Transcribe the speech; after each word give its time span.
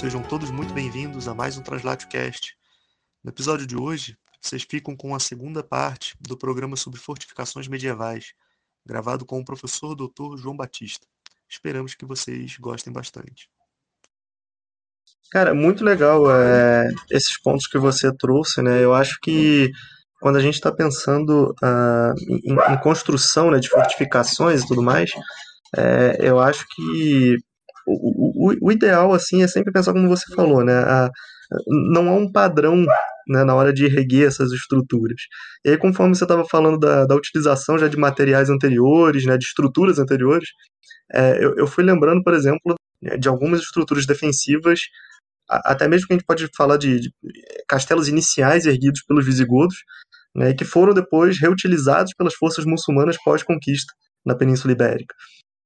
sejam 0.00 0.22
todos 0.22 0.50
muito 0.50 0.72
bem-vindos 0.72 1.28
a 1.28 1.34
mais 1.34 1.58
um 1.58 1.62
Translate 1.62 2.06
Cast. 2.06 2.56
No 3.22 3.28
episódio 3.28 3.66
de 3.66 3.76
hoje, 3.76 4.16
vocês 4.40 4.62
ficam 4.62 4.96
com 4.96 5.14
a 5.14 5.20
segunda 5.20 5.62
parte 5.62 6.16
do 6.18 6.38
programa 6.38 6.74
sobre 6.74 6.98
fortificações 6.98 7.68
medievais, 7.68 8.32
gravado 8.86 9.26
com 9.26 9.38
o 9.38 9.44
professor 9.44 9.94
Dr. 9.94 10.38
João 10.38 10.56
Batista. 10.56 11.06
Esperamos 11.46 11.94
que 11.94 12.06
vocês 12.06 12.56
gostem 12.56 12.90
bastante. 12.90 13.50
Cara, 15.30 15.52
muito 15.52 15.84
legal 15.84 16.34
é, 16.34 16.88
esses 17.10 17.38
pontos 17.38 17.66
que 17.66 17.76
você 17.76 18.10
trouxe, 18.16 18.62
né? 18.62 18.82
Eu 18.82 18.94
acho 18.94 19.18
que 19.20 19.70
quando 20.18 20.36
a 20.36 20.40
gente 20.40 20.54
está 20.54 20.72
pensando 20.72 21.54
uh, 21.62 22.14
em, 22.26 22.72
em, 22.72 22.80
construção 22.80 23.50
né, 23.50 23.58
de 23.58 23.68
fortificações 23.68 24.62
e 24.62 24.66
tudo 24.66 24.82
mais, 24.82 25.10
é, 25.76 26.16
eu 26.20 26.40
acho 26.40 26.64
que 26.74 27.36
o, 27.86 27.92
o, 27.92 28.29
o, 28.62 28.72
ideal 28.72 29.12
assim 29.12 29.42
é 29.42 29.48
sempre 29.48 29.72
pensar 29.72 29.92
como 29.92 30.08
você 30.08 30.24
falou, 30.34 30.64
né? 30.64 30.74
A, 30.74 31.10
não 31.92 32.08
há 32.08 32.14
um 32.14 32.30
padrão 32.30 32.84
né, 33.28 33.44
na 33.44 33.54
hora 33.54 33.72
de 33.72 33.84
erguer 33.84 34.28
essas 34.28 34.52
estruturas. 34.52 35.20
E 35.64 35.70
aí, 35.70 35.76
conforme 35.76 36.14
você 36.14 36.24
estava 36.24 36.44
falando 36.44 36.78
da, 36.78 37.04
da, 37.06 37.14
utilização 37.14 37.78
já 37.78 37.88
de 37.88 37.96
materiais 37.96 38.50
anteriores, 38.50 39.24
né, 39.24 39.36
de 39.36 39.44
estruturas 39.44 39.98
anteriores, 39.98 40.48
é, 41.12 41.44
eu, 41.44 41.56
eu, 41.56 41.66
fui 41.66 41.82
lembrando, 41.84 42.22
por 42.22 42.34
exemplo, 42.34 42.74
de 43.18 43.28
algumas 43.28 43.60
estruturas 43.60 44.06
defensivas, 44.06 44.80
até 45.48 45.88
mesmo 45.88 46.06
que 46.06 46.12
a 46.12 46.16
gente 46.16 46.26
pode 46.26 46.48
falar 46.56 46.76
de, 46.76 47.00
de 47.00 47.10
castelos 47.66 48.08
iniciais 48.08 48.66
erguidos 48.66 49.02
pelos 49.02 49.26
visigodos, 49.26 49.76
né, 50.34 50.54
que 50.54 50.64
foram 50.64 50.94
depois 50.94 51.40
reutilizados 51.40 52.12
pelas 52.16 52.34
forças 52.34 52.64
muçulmanas 52.64 53.16
pós-conquista 53.24 53.92
na 54.24 54.36
Península 54.36 54.72
Ibérica. 54.72 55.14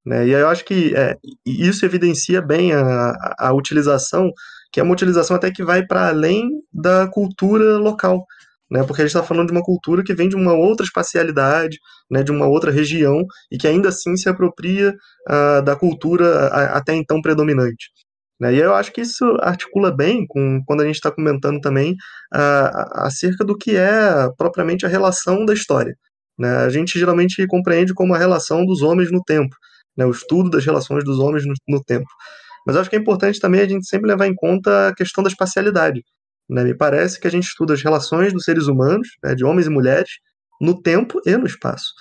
Né? 0.05 0.27
E 0.27 0.35
aí 0.35 0.41
eu 0.41 0.49
acho 0.49 0.63
que 0.63 0.95
é, 0.95 1.17
isso 1.45 1.85
evidencia 1.85 2.41
bem 2.41 2.73
a, 2.73 3.13
a, 3.39 3.53
utilização, 3.53 4.31
que 4.71 4.79
é 4.79 4.83
uma 4.83 4.93
utilização 4.93 5.35
até 5.35 5.51
que 5.51 5.63
vai 5.63 5.85
para 5.85 6.09
além 6.09 6.47
da 6.71 7.07
cultura 7.07 7.77
local, 7.77 8.25
né? 8.69 8.83
porque 8.83 9.01
a 9.01 9.05
gente 9.05 9.15
está 9.15 9.23
falando 9.23 9.47
de 9.47 9.53
uma 9.53 9.63
cultura 9.63 10.03
que 10.03 10.13
vem 10.13 10.29
de 10.29 10.35
uma 10.35 10.53
outra 10.53 10.85
espacialidade, 10.85 11.77
né? 12.11 12.21
de 12.21 12.31
uma 12.31 12.47
outra 12.47 12.71
região, 12.71 13.25
e 13.51 13.57
que 13.57 13.67
ainda 13.67 13.89
assim 13.89 14.15
se 14.15 14.29
apropria 14.29 14.93
uh, 15.27 15.61
da 15.63 15.75
cultura 15.75 16.49
a, 16.49 16.77
até 16.77 16.93
então 16.93 17.21
predominante. 17.21 17.89
Né? 18.39 18.53
E 18.53 18.59
eu 18.59 18.75
acho 18.75 18.91
que 18.91 19.01
isso 19.01 19.25
articula 19.41 19.91
bem 19.95 20.25
com 20.27 20.61
quando 20.65 20.81
a 20.81 20.85
gente 20.85 20.95
está 20.95 21.11
comentando 21.11 21.59
também 21.61 21.93
uh, 22.33 23.05
acerca 23.05 23.43
do 23.43 23.57
que 23.57 23.75
é 23.75 24.29
propriamente 24.37 24.85
a 24.85 24.89
relação 24.89 25.45
da 25.45 25.53
história. 25.53 25.95
Né? 26.37 26.49
A 26.57 26.69
gente 26.69 26.99
geralmente 26.99 27.45
compreende 27.47 27.93
como 27.93 28.13
a 28.13 28.17
relação 28.17 28.65
dos 28.65 28.81
homens 28.81 29.11
no 29.11 29.23
tempo, 29.23 29.55
né, 29.97 30.05
o 30.05 30.11
estudo 30.11 30.49
das 30.49 30.65
relações 30.65 31.03
dos 31.03 31.19
homens 31.19 31.45
no, 31.45 31.53
no, 31.67 31.83
tempo. 31.83 32.07
Mas 32.65 32.75
acho 32.75 32.89
que 32.89 32.95
é 32.95 32.99
importante 32.99 33.39
também 33.39 33.61
a 33.61 33.67
gente 33.67 33.87
sempre 33.87 34.09
levar 34.09 34.27
em 34.27 34.35
conta 34.35 34.89
a 34.89 34.95
questão 34.95 35.23
da 35.23 35.29
espacialidade. 35.29 36.03
Né? 36.49 36.63
Me 36.63 36.75
parece 36.75 37.19
que 37.19 37.27
a 37.27 37.31
gente 37.31 37.47
estuda 37.47 37.73
as 37.73 37.81
relações 37.81 38.33
dos 38.33 38.43
seres 38.43 38.67
humanos, 38.67 39.07
né, 39.23 39.35
de 39.35 39.45
homens 39.45 39.67
e 39.67 39.69
mulheres, 39.69 40.09
no 40.59 40.81
tempo 40.81 41.19
e 41.25 41.35
no 41.37 41.45
espaço. 41.45 41.93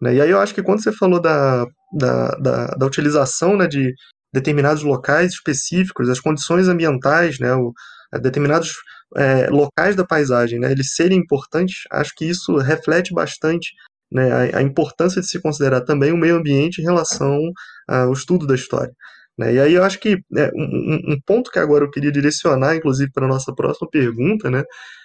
Né? 0.00 0.14
E 0.14 0.20
aí 0.20 0.30
eu 0.30 0.40
acho 0.40 0.54
que 0.54 0.62
quando 0.62 0.82
você 0.82 0.92
falou 0.92 1.20
da, 1.20 1.66
da, 1.92 2.28
da, 2.36 2.66
da 2.68 2.86
utilização 2.86 3.56
né, 3.56 3.66
de 3.66 3.94
determinados 4.32 4.82
locais 4.82 5.32
específicos, 5.32 6.08
as 6.08 6.20
condições 6.20 6.68
ambientais, 6.68 7.38
né, 7.38 7.52
o, 7.54 7.72
determinados 8.20 8.72
é, 9.16 9.48
locais 9.48 9.96
da 9.96 10.06
paisagem, 10.06 10.58
né, 10.58 10.70
eles 10.70 10.94
serem 10.94 11.18
importantes, 11.18 11.82
acho 11.90 12.12
que 12.16 12.24
isso 12.24 12.56
reflete 12.56 13.12
bastante 13.12 13.72
né, 14.10 14.52
a, 14.52 14.58
a, 14.58 14.62
importância 14.62 15.20
de 15.20 15.28
se 15.28 15.40
considerar 15.40 15.82
também 15.82 16.12
o 16.12 16.16
meio 16.16 16.36
ambiente 16.36 16.80
em 16.80 16.84
relação 16.84 17.38
ao 17.88 18.12
estudo 18.12 18.46
da 18.46 18.54
história. 18.54 18.92
Né? 19.38 19.54
E 19.54 19.60
aí 19.60 19.74
eu 19.74 19.84
acho 19.84 19.98
que 19.98 20.18
é, 20.36 20.50
um, 20.54 21.12
um, 21.12 21.20
ponto 21.24 21.50
que 21.50 21.58
agora 21.58 21.84
eu 21.84 21.90
queria 21.90 22.12
direcionar, 22.12 22.76
inclusive, 22.76 23.10
para 23.12 23.26
a 23.26 23.28
nossa 23.28 23.54
próxima 23.54 23.88
pergunta, 23.90 24.50
né, 24.50 24.62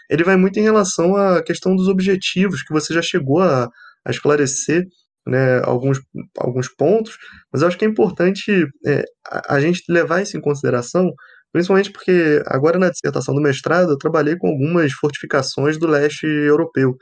ele 0.10 0.24
vai 0.24 0.36
muito 0.36 0.60
em 0.60 0.64
relação 0.64 1.16
à 1.16 1.42
questão 1.42 1.76
dos 1.76 1.88
objetivos, 1.88 2.64
que 2.64 2.74
você 2.74 2.94
já 2.94 3.02
chegou 3.02 3.42
a, 3.42 3.70
a 4.06 4.12
esclarecer 4.12 4.86
né, 5.28 5.62
alguns, 5.64 6.00
alguns 6.38 6.68
pontos, 6.70 7.18
mas 7.52 7.62
eu 7.62 7.68
acho 7.68 7.78
que 7.78 7.86
é 7.86 7.88
importante 7.88 8.68
é, 8.86 9.04
a, 9.28 9.56
a 9.56 9.60
gente 9.60 9.84
levar 9.90 10.22
isso 10.22 10.38
em 10.38 10.42
consideração, 10.42 11.12
principalmente 11.52 11.92
porque 11.92 12.44
agora 12.46 12.78
na 12.78 12.90
dissertação 12.90 13.34
do 13.34 13.42
mestrado 13.42 13.92
eu 13.92 13.98
trabalhei 13.98 14.38
com 14.38 14.48
algumas 14.48 14.92
fortificações 14.94 15.78
do 15.80 15.88
leste 15.88 16.26
europeu, 16.28 16.96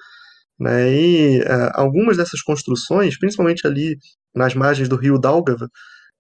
né? 0.60 0.92
E 0.92 1.40
uh, 1.42 1.72
algumas 1.74 2.18
dessas 2.18 2.42
construções, 2.42 3.18
principalmente 3.18 3.66
ali 3.66 3.98
nas 4.36 4.54
margens 4.56 4.88
do 4.88 4.96
rio 4.96 5.20
Daugava, 5.20 5.70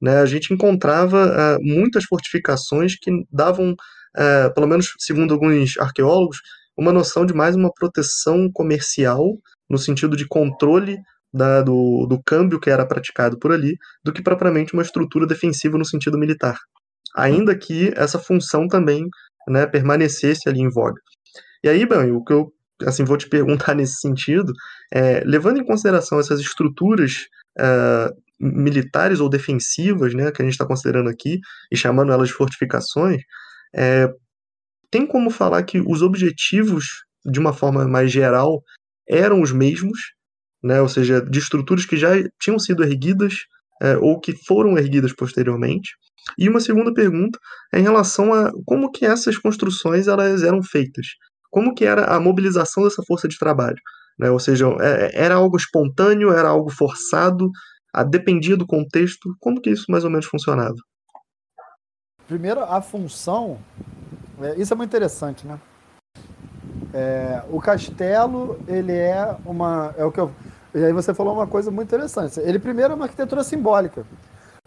né, 0.01 0.19
a 0.19 0.25
gente 0.25 0.53
encontrava 0.53 1.57
uh, 1.57 1.57
muitas 1.61 2.03
fortificações 2.03 2.95
que 2.99 3.09
davam, 3.31 3.71
uh, 3.71 4.53
pelo 4.53 4.67
menos 4.67 4.93
segundo 4.99 5.33
alguns 5.33 5.77
arqueólogos, 5.77 6.37
uma 6.77 6.91
noção 6.91 7.25
de 7.25 7.33
mais 7.33 7.55
uma 7.55 7.71
proteção 7.73 8.49
comercial, 8.51 9.37
no 9.69 9.77
sentido 9.77 10.17
de 10.17 10.27
controle 10.27 10.97
da, 11.33 11.61
do, 11.61 12.05
do 12.05 12.21
câmbio 12.21 12.59
que 12.59 12.69
era 12.69 12.85
praticado 12.85 13.39
por 13.39 13.51
ali, 13.51 13.77
do 14.03 14.11
que 14.11 14.21
propriamente 14.21 14.73
uma 14.73 14.83
estrutura 14.83 15.25
defensiva 15.25 15.77
no 15.77 15.85
sentido 15.85 16.17
militar. 16.17 16.57
Ainda 17.15 17.57
que 17.57 17.93
essa 17.95 18.19
função 18.19 18.67
também 18.67 19.07
né, 19.47 19.65
permanecesse 19.65 20.49
ali 20.49 20.59
em 20.59 20.69
voga. 20.69 20.99
E 21.63 21.69
aí, 21.69 21.85
bem, 21.85 22.11
o 22.11 22.23
que 22.23 22.33
eu 22.33 22.51
assim, 22.81 23.03
vou 23.03 23.17
te 23.17 23.27
perguntar 23.29 23.73
nesse 23.75 23.99
sentido, 23.99 24.51
é, 24.91 25.23
levando 25.25 25.59
em 25.59 25.65
consideração 25.65 26.19
essas 26.19 26.39
estruturas 26.39 27.27
é, 27.57 28.09
militares 28.39 29.19
ou 29.19 29.29
defensivas, 29.29 30.13
né, 30.13 30.31
que 30.31 30.41
a 30.41 30.45
gente 30.45 30.53
está 30.53 30.65
considerando 30.65 31.09
aqui, 31.09 31.39
e 31.71 31.77
chamando 31.77 32.11
elas 32.11 32.29
de 32.29 32.33
fortificações, 32.33 33.21
é, 33.75 34.09
tem 34.91 35.07
como 35.07 35.29
falar 35.29 35.63
que 35.63 35.79
os 35.79 36.01
objetivos, 36.01 36.85
de 37.25 37.39
uma 37.39 37.53
forma 37.53 37.87
mais 37.87 38.11
geral, 38.11 38.61
eram 39.09 39.41
os 39.41 39.51
mesmos, 39.51 39.99
né, 40.63 40.81
ou 40.81 40.89
seja, 40.89 41.21
de 41.21 41.39
estruturas 41.39 41.85
que 41.85 41.97
já 41.97 42.11
tinham 42.39 42.59
sido 42.59 42.83
erguidas 42.83 43.35
é, 43.81 43.97
ou 43.97 44.19
que 44.19 44.33
foram 44.45 44.77
erguidas 44.77 45.13
posteriormente. 45.13 45.91
E 46.37 46.47
uma 46.47 46.59
segunda 46.59 46.93
pergunta 46.93 47.37
é 47.73 47.79
em 47.79 47.83
relação 47.83 48.33
a 48.33 48.51
como 48.65 48.91
que 48.91 49.05
essas 49.05 49.37
construções 49.37 50.07
elas 50.07 50.43
eram 50.43 50.61
feitas 50.63 51.07
como 51.53 51.75
que 51.75 51.85
era 51.85 52.05
a 52.05 52.19
mobilização 52.19 52.83
dessa 52.83 53.03
força 53.03 53.27
de 53.27 53.37
trabalho. 53.37 53.77
Né? 54.17 54.31
Ou 54.31 54.39
seja, 54.39 54.65
é, 54.81 55.05
é, 55.05 55.23
era 55.25 55.35
algo 55.35 55.55
espontâneo, 55.55 56.33
era 56.33 56.49
algo 56.49 56.71
forçado, 56.71 57.51
dependia 58.09 58.57
do 58.57 58.65
contexto. 58.65 59.35
Como 59.39 59.61
que 59.61 59.69
isso 59.69 59.85
mais 59.87 60.03
ou 60.03 60.09
menos 60.09 60.25
funcionava? 60.25 60.75
Primeiro, 62.27 62.63
a 62.63 62.81
função, 62.81 63.59
é, 64.41 64.59
isso 64.59 64.73
é 64.73 64.75
muito 64.75 64.89
interessante, 64.89 65.45
né? 65.45 65.59
É, 66.91 67.43
o 67.51 67.61
castelo, 67.61 68.59
ele 68.67 68.93
é 68.93 69.37
uma, 69.45 69.93
é 69.95 70.03
o 70.03 70.11
que 70.11 70.19
eu, 70.19 70.31
e 70.73 70.83
aí 70.83 70.91
você 70.91 71.13
falou 71.13 71.35
uma 71.35 71.45
coisa 71.45 71.69
muito 71.69 71.87
interessante. 71.89 72.39
Ele 72.39 72.57
primeiro 72.57 72.93
é 72.93 72.95
uma 72.95 73.05
arquitetura 73.05 73.43
simbólica. 73.43 74.07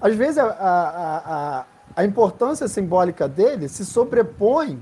Às 0.00 0.14
vezes 0.14 0.38
a, 0.38 0.46
a, 0.46 1.18
a, 1.60 1.64
a 1.96 2.04
importância 2.04 2.68
simbólica 2.68 3.26
dele 3.26 3.68
se 3.68 3.84
sobrepõe 3.84 4.80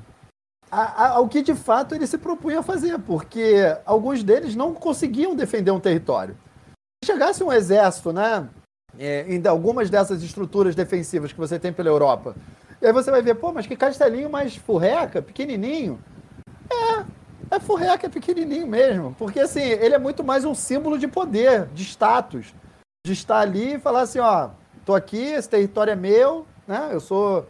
ao 0.74 1.28
que 1.28 1.40
de 1.40 1.54
fato 1.54 1.94
ele 1.94 2.06
se 2.06 2.18
propunha 2.18 2.62
fazer, 2.62 2.98
porque 2.98 3.54
alguns 3.86 4.22
deles 4.24 4.56
não 4.56 4.74
conseguiam 4.74 5.36
defender 5.36 5.70
um 5.70 5.78
território. 5.78 6.36
Se 7.02 7.12
chegasse 7.12 7.44
um 7.44 7.52
exército, 7.52 8.12
né, 8.12 8.48
é, 8.98 9.24
em 9.28 9.46
algumas 9.46 9.88
dessas 9.88 10.22
estruturas 10.22 10.74
defensivas 10.74 11.32
que 11.32 11.38
você 11.38 11.58
tem 11.58 11.72
pela 11.72 11.88
Europa, 11.88 12.34
e 12.82 12.86
aí 12.86 12.92
você 12.92 13.10
vai 13.10 13.22
ver, 13.22 13.36
pô, 13.36 13.52
mas 13.52 13.66
que 13.66 13.76
castelinho 13.76 14.28
mais 14.28 14.56
furreca, 14.56 15.22
pequenininho. 15.22 15.98
É, 16.70 17.04
é 17.56 17.60
furreca, 17.60 18.06
é 18.06 18.10
pequenininho 18.10 18.66
mesmo, 18.66 19.14
porque 19.16 19.38
assim, 19.38 19.62
ele 19.62 19.94
é 19.94 19.98
muito 19.98 20.24
mais 20.24 20.44
um 20.44 20.54
símbolo 20.54 20.98
de 20.98 21.06
poder, 21.06 21.66
de 21.66 21.84
status, 21.84 22.52
de 23.06 23.12
estar 23.12 23.38
ali 23.38 23.74
e 23.74 23.78
falar 23.78 24.02
assim, 24.02 24.18
ó, 24.18 24.50
tô 24.84 24.94
aqui, 24.94 25.22
esse 25.22 25.48
território 25.48 25.92
é 25.92 25.96
meu, 25.96 26.46
né, 26.66 26.88
eu 26.90 27.00
sou 27.00 27.46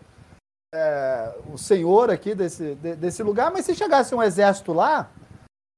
é, 0.75 1.33
o 1.53 1.57
senhor 1.57 2.11
aqui 2.11 2.35
desse, 2.35 2.75
de, 2.75 2.97
desse 2.97 3.23
lugar, 3.23 3.53
mas 3.53 3.65
se 3.65 3.75
chegasse 3.75 4.15
um 4.15 4.23
exército 4.23 4.73
lá, 4.73 5.09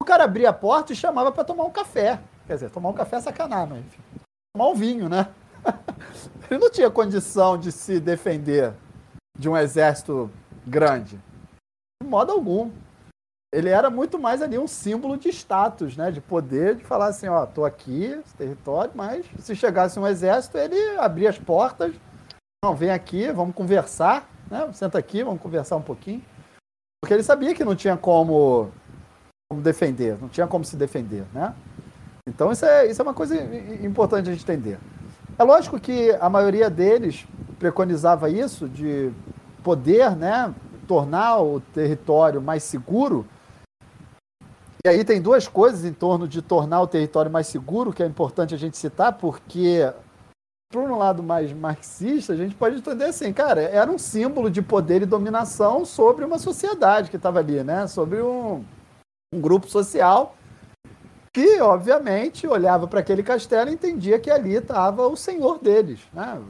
o 0.00 0.04
cara 0.04 0.25
abria 0.25 0.48
a 0.48 0.54
porta 0.54 0.93
e 0.93 0.96
chamava 0.96 1.31
para 1.31 1.44
tomar 1.44 1.64
um 1.64 1.70
café. 1.70 2.19
Quer 2.46 2.54
dizer, 2.54 2.70
tomar 2.70 2.88
um 2.88 2.94
café 2.94 3.16
é 3.16 3.20
sacanagem, 3.20 3.69
mas 3.69 3.84
enfim, 3.84 4.02
tomar 4.54 4.70
um 4.70 4.75
vinho, 4.75 5.08
né? 5.08 5.28
Ele 6.50 6.60
não 6.60 6.70
tinha 6.70 6.90
condição 6.90 7.58
de 7.58 7.70
se 7.70 8.00
defender 8.00 8.72
de 9.38 9.48
um 9.48 9.56
exército 9.56 10.31
grande, 10.66 11.20
de 12.02 12.08
modo 12.08 12.32
algum. 12.32 12.70
Ele 13.52 13.69
era 13.69 13.90
muito 13.90 14.19
mais 14.19 14.42
ali 14.42 14.58
um 14.58 14.66
símbolo 14.66 15.16
de 15.16 15.28
status, 15.28 15.96
né? 15.96 16.10
De 16.10 16.20
poder, 16.20 16.76
de 16.76 16.84
falar 16.84 17.08
assim, 17.08 17.28
ó, 17.28 17.44
tô 17.44 17.64
aqui, 17.64 18.04
esse 18.04 18.34
território, 18.34 18.92
mas 18.94 19.26
se 19.40 19.54
chegasse 19.54 19.99
um 19.99 20.06
exército, 20.06 20.56
ele 20.56 20.99
abria 20.99 21.31
as 21.31 21.38
portas, 21.38 21.94
não, 22.64 22.75
vem 22.75 22.90
aqui, 22.90 23.31
vamos 23.31 23.54
conversar, 23.54 24.28
né? 24.50 24.70
Senta 24.72 24.98
aqui, 24.98 25.22
vamos 25.22 25.40
conversar 25.40 25.76
um 25.76 25.82
pouquinho. 25.82 26.22
Porque 27.00 27.14
ele 27.14 27.22
sabia 27.22 27.54
que 27.54 27.64
não 27.64 27.76
tinha 27.76 27.96
como, 27.96 28.70
como 29.50 29.62
defender, 29.62 30.19
não 30.20 30.28
tinha 30.28 30.46
como 30.46 30.64
se 30.64 30.76
defender, 30.76 31.25
né? 31.32 31.54
Então 32.28 32.50
isso 32.50 32.64
é, 32.64 32.87
isso 32.87 33.00
é 33.00 33.04
uma 33.04 33.14
coisa 33.14 33.37
importante 33.84 34.28
a 34.28 34.32
gente 34.32 34.43
entender. 34.43 34.78
É 35.38 35.44
lógico 35.44 35.78
que 35.78 36.10
a 36.12 36.28
maioria 36.28 36.69
deles 36.69 37.26
preconizava 37.58 38.28
isso 38.28 38.69
de 38.69 39.12
poder, 39.62 40.16
né, 40.16 40.52
tornar 40.87 41.40
o 41.40 41.60
território 41.60 42.40
mais 42.40 42.62
seguro. 42.62 43.26
E 44.84 44.88
aí 44.88 45.04
tem 45.04 45.20
duas 45.20 45.46
coisas 45.46 45.84
em 45.84 45.92
torno 45.92 46.26
de 46.26 46.40
tornar 46.40 46.81
o 46.81 46.87
território 46.87 47.31
mais 47.31 47.46
seguro 47.49 47.92
que 47.92 48.02
é 48.02 48.06
importante 48.06 48.54
a 48.54 48.58
gente 48.58 48.76
citar, 48.76 49.12
porque 49.12 49.92
por 50.68 50.82
um 50.82 50.98
lado 50.98 51.22
mais 51.22 51.52
marxista, 51.52 52.32
a 52.32 52.36
gente 52.36 52.54
pode 52.54 52.76
entender 52.76 53.04
assim, 53.04 53.32
cara, 53.32 53.62
era 53.62 53.90
um 53.90 53.98
símbolo 53.98 54.50
de 54.50 54.60
poder 54.60 55.02
e 55.02 55.06
dominação 55.06 55.84
sobre 55.84 56.24
uma 56.24 56.38
sociedade 56.38 57.08
que 57.08 57.16
estava 57.16 57.38
ali, 57.38 57.62
né? 57.62 57.86
Sobre 57.86 58.20
um, 58.20 58.64
um 59.32 59.40
grupo 59.40 59.68
social 59.68 60.34
que, 61.32 61.60
obviamente, 61.60 62.46
olhava 62.46 62.88
para 62.88 63.00
aquele 63.00 63.22
castelo 63.22 63.70
e 63.70 63.74
entendia 63.74 64.18
que 64.18 64.30
ali 64.30 64.54
estava 64.54 65.06
o 65.06 65.16
senhor 65.16 65.58
deles, 65.58 66.00
né? 66.12 66.42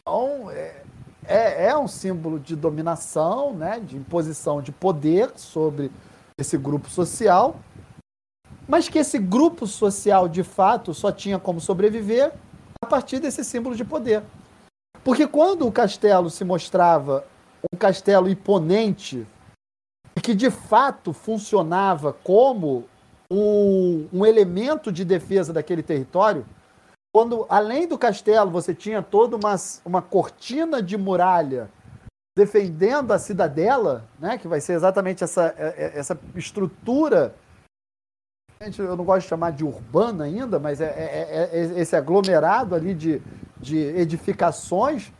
Então, 0.00 0.50
é, 0.50 0.82
é, 1.24 1.66
é 1.66 1.78
um 1.78 1.86
símbolo 1.86 2.40
de 2.40 2.56
dominação, 2.56 3.52
né? 3.52 3.78
De 3.78 3.96
imposição 3.96 4.60
de 4.60 4.72
poder 4.72 5.30
sobre 5.36 5.92
esse 6.36 6.56
grupo 6.56 6.88
social, 6.88 7.56
mas 8.66 8.88
que 8.88 8.98
esse 8.98 9.18
grupo 9.18 9.66
social, 9.66 10.28
de 10.28 10.42
fato, 10.42 10.92
só 10.92 11.12
tinha 11.12 11.38
como 11.38 11.60
sobreviver 11.60 12.32
a 12.82 12.86
partir 12.86 13.20
desse 13.20 13.44
símbolo 13.44 13.76
de 13.76 13.84
poder. 13.84 14.22
Porque 15.04 15.26
quando 15.26 15.66
o 15.66 15.72
castelo 15.72 16.30
se 16.30 16.44
mostrava 16.44 17.26
um 17.72 17.76
castelo 17.76 18.28
imponente 18.28 19.26
e 20.16 20.20
que 20.20 20.34
de 20.34 20.50
fato 20.50 21.12
funcionava 21.12 22.12
como 22.12 22.86
um, 23.30 24.08
um, 24.12 24.26
elemento 24.26 24.90
de 24.90 25.04
defesa 25.04 25.52
daquele 25.52 25.82
território, 25.82 26.46
quando 27.14 27.44
além 27.50 27.86
do 27.86 27.98
castelo 27.98 28.50
você 28.50 28.74
tinha 28.74 29.02
toda 29.02 29.36
uma, 29.36 29.54
uma 29.84 30.00
cortina 30.00 30.82
de 30.82 30.96
muralha 30.96 31.70
defendendo 32.36 33.12
a 33.12 33.18
cidadela, 33.18 34.08
né, 34.18 34.38
que 34.38 34.48
vai 34.48 34.60
ser 34.60 34.72
exatamente 34.72 35.22
essa, 35.22 35.54
é, 35.58 35.74
é, 35.76 35.98
essa 35.98 36.18
estrutura 36.34 37.34
eu 38.78 38.94
não 38.94 39.06
gosto 39.06 39.22
de 39.22 39.28
chamar 39.30 39.52
de 39.52 39.64
urbana 39.64 40.24
ainda, 40.24 40.58
mas 40.58 40.82
é, 40.82 40.84
é, 40.84 41.48
é, 41.50 41.60
é 41.60 41.80
esse 41.80 41.96
aglomerado 41.96 42.74
ali 42.74 42.92
de, 42.92 43.22
de 43.58 43.78
edificações 43.78 45.10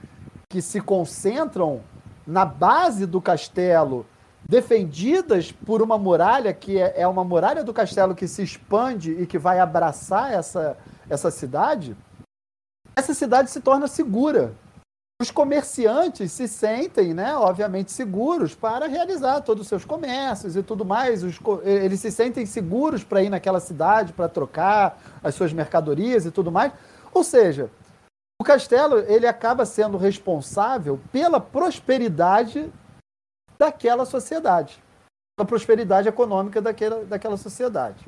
que 0.47 0.61
se 0.61 0.79
concentram 0.79 1.81
na 2.27 2.45
base 2.45 3.07
do 3.07 3.19
castelo, 3.19 4.05
defendidas 4.47 5.53
por 5.53 5.81
uma 5.81 5.97
muralha 5.97 6.53
que 6.53 6.79
é, 6.79 7.01
é 7.01 7.09
uma 7.09 7.25
muralha 7.25 7.65
do 7.65 7.73
castelo 7.73 8.15
que 8.15 8.29
se 8.29 8.43
expande 8.43 9.13
e 9.13 9.27
que 9.27 9.39
vai 9.39 9.59
abraçar 9.59 10.35
essa, 10.35 10.77
essa 11.09 11.31
cidade, 11.31 11.97
essa 12.95 13.15
cidade 13.15 13.51
se 13.51 13.63
torna 13.63 13.89
segura 13.89 14.53
os 15.21 15.31
comerciantes 15.31 16.33
se 16.33 16.49
sentem, 16.49 17.13
né, 17.13 17.37
obviamente, 17.37 17.93
seguros 17.93 18.55
para 18.55 18.87
realizar 18.87 19.43
todos 19.43 19.63
os 19.65 19.69
seus 19.69 19.85
comércios 19.85 20.57
e 20.57 20.63
tudo 20.63 20.83
mais. 20.83 21.23
Os, 21.23 21.39
eles 21.63 22.01
se 22.01 22.11
sentem 22.11 22.47
seguros 22.47 23.05
para 23.05 23.23
ir 23.23 23.29
naquela 23.29 23.61
cidade, 23.61 24.15
para 24.15 24.31
trocar 24.31 24.99
as 25.23 25.35
suas 25.35 25.53
mercadorias 25.53 26.25
e 26.25 26.31
tudo 26.31 26.51
mais. 26.51 26.73
Ou 27.13 27.23
seja, 27.23 27.71
o 28.41 28.45
castelo 28.45 29.01
ele 29.01 29.27
acaba 29.27 29.67
sendo 29.67 29.99
responsável 29.99 30.99
pela 31.13 31.39
prosperidade 31.39 32.73
daquela 33.59 34.07
sociedade, 34.07 34.83
pela 35.37 35.47
prosperidade 35.47 36.09
econômica 36.09 36.63
daquela, 36.63 37.05
daquela 37.05 37.37
sociedade. 37.37 38.07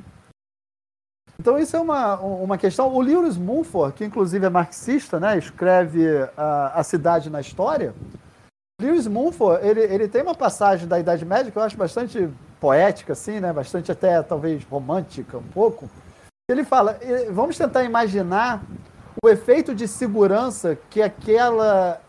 Então 1.39 1.57
isso 1.57 1.75
é 1.75 1.79
uma, 1.79 2.15
uma 2.17 2.57
questão. 2.57 2.93
O 2.93 3.01
Lewis 3.01 3.37
Mumford, 3.37 3.95
que 3.95 4.05
inclusive 4.05 4.45
é 4.45 4.49
marxista, 4.49 5.19
né, 5.19 5.37
escreve 5.37 6.05
a, 6.37 6.79
a 6.79 6.83
Cidade 6.83 7.29
na 7.29 7.41
História. 7.41 7.93
Lewis 8.81 9.07
Mumford, 9.07 9.65
ele, 9.65 9.81
ele 9.81 10.07
tem 10.07 10.21
uma 10.21 10.35
passagem 10.35 10.87
da 10.87 10.99
Idade 10.99 11.25
Média 11.25 11.51
que 11.51 11.57
eu 11.57 11.63
acho 11.63 11.77
bastante 11.77 12.29
poética, 12.59 13.13
assim, 13.13 13.39
né, 13.39 13.51
bastante 13.51 13.91
até 13.91 14.21
talvez 14.21 14.63
romântica 14.63 15.37
um 15.37 15.43
pouco. 15.43 15.89
Ele 16.49 16.63
fala, 16.63 16.99
vamos 17.31 17.57
tentar 17.57 17.83
imaginar 17.83 18.61
o 19.23 19.29
efeito 19.29 19.73
de 19.73 19.87
segurança 19.87 20.77
que 20.89 21.01
aquela, 21.01 22.01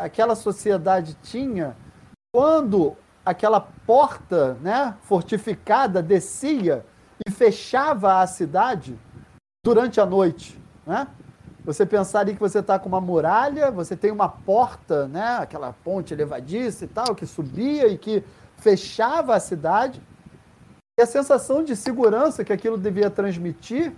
aquela 0.00 0.36
sociedade 0.36 1.16
tinha 1.22 1.76
quando 2.32 2.96
aquela 3.24 3.60
porta 3.60 4.54
né, 4.60 4.94
fortificada 5.02 6.02
descia 6.02 6.84
e 7.26 7.30
fechava 7.30 8.20
a 8.20 8.26
cidade 8.26 8.98
durante 9.64 10.00
a 10.00 10.06
noite, 10.06 10.58
né? 10.86 11.06
Você 11.64 11.86
pensaria 11.86 12.34
que 12.34 12.40
você 12.40 12.58
está 12.58 12.78
com 12.78 12.88
uma 12.88 13.00
muralha, 13.00 13.70
você 13.70 13.96
tem 13.96 14.10
uma 14.10 14.28
porta, 14.28 15.08
né? 15.08 15.38
Aquela 15.38 15.72
ponte 15.72 16.12
elevadiça 16.12 16.84
e 16.84 16.88
tal, 16.88 17.14
que 17.14 17.24
subia 17.24 17.88
e 17.88 17.96
que 17.96 18.22
fechava 18.58 19.34
a 19.34 19.40
cidade. 19.40 20.02
E 20.98 21.02
a 21.02 21.06
sensação 21.06 21.64
de 21.64 21.74
segurança 21.74 22.44
que 22.44 22.52
aquilo 22.52 22.76
devia 22.76 23.08
transmitir 23.08 23.94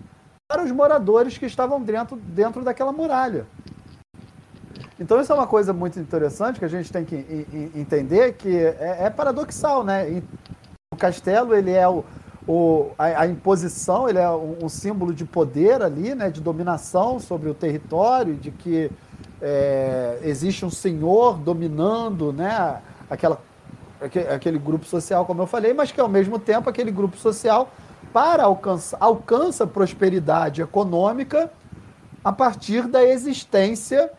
para 0.48 0.62
os 0.62 0.70
moradores 0.70 1.36
que 1.36 1.46
estavam 1.46 1.82
dentro, 1.82 2.16
dentro 2.16 2.62
daquela 2.62 2.92
muralha. 2.92 3.44
Então 4.98 5.20
isso 5.20 5.32
é 5.32 5.34
uma 5.34 5.48
coisa 5.48 5.72
muito 5.72 5.98
interessante 5.98 6.60
que 6.60 6.64
a 6.64 6.68
gente 6.68 6.92
tem 6.92 7.04
que 7.04 7.16
entender 7.74 8.34
que 8.34 8.56
é, 8.56 9.06
é 9.06 9.10
paradoxal, 9.10 9.82
né? 9.82 10.22
O 10.94 10.96
castelo 10.96 11.52
ele 11.52 11.72
é 11.72 11.86
o, 11.86 12.04
o, 12.46 12.90
a, 12.96 13.22
a, 13.22 13.26
imposição 13.26 14.08
ele 14.08 14.18
é 14.18 14.30
um, 14.30 14.64
um, 14.64 14.68
símbolo 14.68 15.12
de 15.12 15.24
poder 15.24 15.82
ali, 15.82 16.14
né, 16.14 16.30
de 16.30 16.40
dominação 16.40 17.18
sobre 17.18 17.48
o 17.48 17.54
território, 17.54 18.34
de 18.34 18.50
que 18.50 18.90
é, 19.42 20.20
existe 20.22 20.64
um 20.64 20.70
senhor 20.70 21.38
dominando 21.38 22.32
né, 22.32 22.80
aquela, 23.10 23.40
aquele, 24.00 24.28
aquele 24.28 24.58
grupo 24.58 24.84
social, 24.84 25.26
como 25.26 25.42
eu 25.42 25.46
falei, 25.46 25.74
mas 25.74 25.90
que 25.90 26.00
ao 26.00 26.08
mesmo 26.08 26.38
tempo 26.38 26.70
aquele 26.70 26.92
grupo 26.92 27.16
social 27.16 27.70
para 28.12 28.44
alcançar, 28.44 28.96
alcança 29.00 29.66
prosperidade 29.66 30.62
econômica 30.62 31.50
a 32.24 32.32
partir 32.32 32.86
da 32.86 33.04
existência 33.04 34.10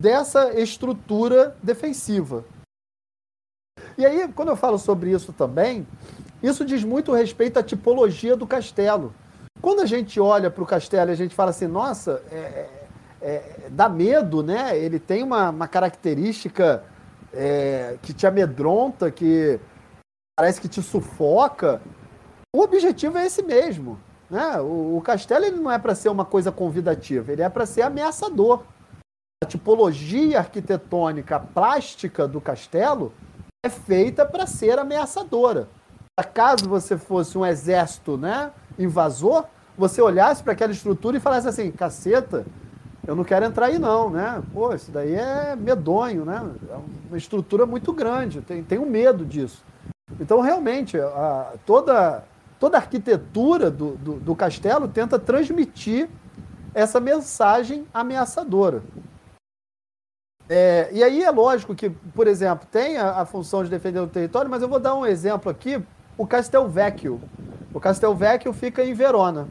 dessa 0.00 0.58
estrutura 0.60 1.56
defensiva. 1.62 2.44
E 3.96 4.04
aí, 4.04 4.28
quando 4.34 4.48
eu 4.48 4.56
falo 4.56 4.78
sobre 4.78 5.10
isso 5.10 5.32
também, 5.32 5.86
isso 6.44 6.62
diz 6.62 6.84
muito 6.84 7.10
respeito 7.10 7.58
à 7.58 7.62
tipologia 7.62 8.36
do 8.36 8.46
castelo. 8.46 9.14
Quando 9.62 9.80
a 9.80 9.86
gente 9.86 10.20
olha 10.20 10.50
para 10.50 10.62
o 10.62 10.66
castelo 10.66 11.10
e 11.10 11.14
a 11.14 11.16
gente 11.16 11.34
fala 11.34 11.48
assim, 11.48 11.66
nossa, 11.66 12.22
é, 12.30 12.36
é, 12.36 12.70
é, 13.22 13.68
dá 13.70 13.88
medo, 13.88 14.42
né? 14.42 14.76
Ele 14.76 14.98
tem 14.98 15.22
uma, 15.22 15.48
uma 15.48 15.66
característica 15.66 16.84
é, 17.32 17.96
que 18.02 18.12
te 18.12 18.26
amedronta, 18.26 19.10
que 19.10 19.58
parece 20.38 20.60
que 20.60 20.68
te 20.68 20.82
sufoca. 20.82 21.80
O 22.54 22.60
objetivo 22.60 23.16
é 23.16 23.24
esse 23.24 23.42
mesmo. 23.42 23.98
Né? 24.28 24.60
O, 24.60 24.98
o 24.98 25.00
castelo 25.00 25.46
ele 25.46 25.56
não 25.56 25.70
é 25.70 25.78
para 25.78 25.94
ser 25.94 26.10
uma 26.10 26.26
coisa 26.26 26.52
convidativa, 26.52 27.32
ele 27.32 27.40
é 27.40 27.48
para 27.48 27.64
ser 27.64 27.80
ameaçador. 27.80 28.64
A 29.42 29.46
tipologia 29.46 30.40
arquitetônica 30.40 31.40
plástica 31.40 32.28
do 32.28 32.38
castelo 32.38 33.14
é 33.64 33.70
feita 33.70 34.26
para 34.26 34.46
ser 34.46 34.78
ameaçadora 34.78 35.68
caso 36.22 36.68
você 36.68 36.96
fosse 36.96 37.36
um 37.36 37.44
exército 37.44 38.16
né, 38.16 38.52
invasor, 38.78 39.46
você 39.76 40.00
olhasse 40.00 40.44
para 40.44 40.52
aquela 40.52 40.70
estrutura 40.70 41.16
e 41.16 41.20
falasse 41.20 41.48
assim, 41.48 41.72
caceta, 41.72 42.46
eu 43.04 43.16
não 43.16 43.24
quero 43.24 43.44
entrar 43.44 43.66
aí 43.66 43.78
não, 43.78 44.08
né? 44.08 44.40
Pô, 44.52 44.72
isso 44.72 44.92
daí 44.92 45.14
é 45.14 45.56
medonho, 45.56 46.24
né? 46.24 46.48
É 46.70 46.76
uma 47.08 47.18
estrutura 47.18 47.66
muito 47.66 47.92
grande, 47.92 48.40
tem, 48.40 48.62
tenho 48.62 48.86
medo 48.86 49.24
disso. 49.26 49.64
Então, 50.20 50.40
realmente, 50.40 50.98
a, 50.98 51.54
toda, 51.66 52.22
toda 52.60 52.76
a 52.76 52.80
arquitetura 52.80 53.70
do, 53.70 53.96
do, 53.96 54.12
do 54.20 54.36
castelo 54.36 54.86
tenta 54.86 55.18
transmitir 55.18 56.08
essa 56.72 57.00
mensagem 57.00 57.84
ameaçadora. 57.92 58.82
É, 60.48 60.90
e 60.92 61.02
aí 61.02 61.22
é 61.22 61.30
lógico 61.30 61.74
que, 61.74 61.90
por 61.90 62.26
exemplo, 62.26 62.66
tem 62.70 62.98
a, 62.98 63.22
a, 63.22 63.26
função 63.26 63.64
de 63.64 63.70
defender 63.70 64.00
o 64.00 64.06
território, 64.06 64.50
mas 64.50 64.62
eu 64.62 64.68
vou 64.68 64.78
dar 64.78 64.94
um 64.94 65.06
exemplo 65.06 65.50
aqui 65.50 65.82
o 66.16 66.26
Castelvecchio. 66.26 67.20
O 67.72 67.80
Castelvecchio 67.80 68.52
fica 68.52 68.84
em 68.84 68.94
Verona. 68.94 69.48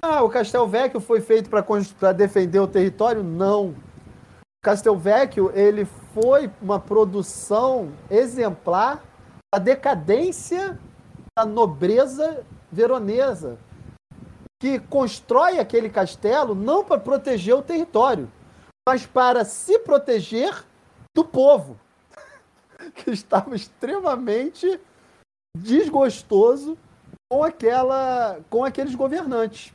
Ah, 0.00 0.22
o 0.22 0.28
Castelvecchio 0.28 1.00
foi 1.00 1.20
feito 1.20 1.50
para 1.50 2.12
defender 2.12 2.58
o 2.58 2.66
território? 2.66 3.22
Não. 3.22 3.68
O 3.68 4.64
Castelvecchio 4.64 5.52
ele 5.54 5.84
foi 5.84 6.50
uma 6.60 6.80
produção 6.80 7.92
exemplar 8.10 9.02
da 9.52 9.58
decadência 9.58 10.78
da 11.36 11.44
nobreza 11.44 12.44
veronesa, 12.70 13.58
que 14.60 14.78
constrói 14.78 15.58
aquele 15.58 15.90
castelo 15.90 16.54
não 16.54 16.84
para 16.84 16.98
proteger 16.98 17.54
o 17.54 17.62
território, 17.62 18.30
mas 18.88 19.06
para 19.06 19.44
se 19.44 19.78
proteger 19.80 20.64
do 21.14 21.24
povo, 21.24 21.78
que 22.94 23.10
estava 23.10 23.54
extremamente 23.54 24.80
desgostoso 25.56 26.76
com 27.30 27.42
aquela 27.44 28.40
com 28.50 28.64
aqueles 28.64 28.94
governantes. 28.94 29.72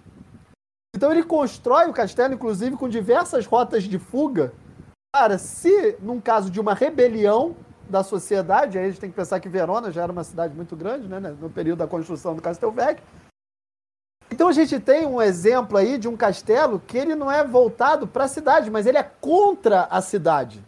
Então 0.96 1.12
ele 1.12 1.24
constrói 1.24 1.88
o 1.88 1.94
castelo, 1.94 2.34
inclusive, 2.34 2.76
com 2.76 2.90
diversas 2.90 3.46
rotas 3.46 3.84
de 3.84 4.00
fuga, 4.00 4.52
para, 5.14 5.38
se 5.38 5.96
num 6.00 6.20
caso 6.20 6.50
de 6.50 6.60
uma 6.60 6.74
rebelião, 6.74 7.56
da 7.90 8.04
sociedade. 8.04 8.78
Aí 8.78 8.86
a 8.86 8.88
gente 8.90 9.00
tem 9.00 9.10
que 9.10 9.16
pensar 9.16 9.40
que 9.40 9.50
Verona 9.50 9.92
já 9.92 10.04
era 10.04 10.12
uma 10.12 10.24
cidade 10.24 10.54
muito 10.54 10.76
grande, 10.76 11.08
né, 11.08 11.20
no 11.20 11.50
período 11.50 11.80
da 11.80 11.88
construção 11.88 12.36
do 12.36 12.42
Castelvecchio. 12.42 13.04
Então 14.30 14.50
a 14.50 14.52
gente 14.52 14.78
tem 14.80 15.06
um 15.06 15.22
exemplo 15.22 15.78
aí 15.78 15.98
de 15.98 16.08
um 16.08 16.18
castelo 16.18 16.82
que 16.86 16.98
ele 16.98 17.16
não 17.16 17.32
é 17.32 17.46
voltado 17.46 18.06
para 18.06 18.26
a 18.26 18.28
cidade, 18.28 18.70
mas 18.70 18.86
ele 18.86 18.98
é 18.98 19.04
contra 19.22 19.84
a 19.84 20.02
cidade. 20.02 20.62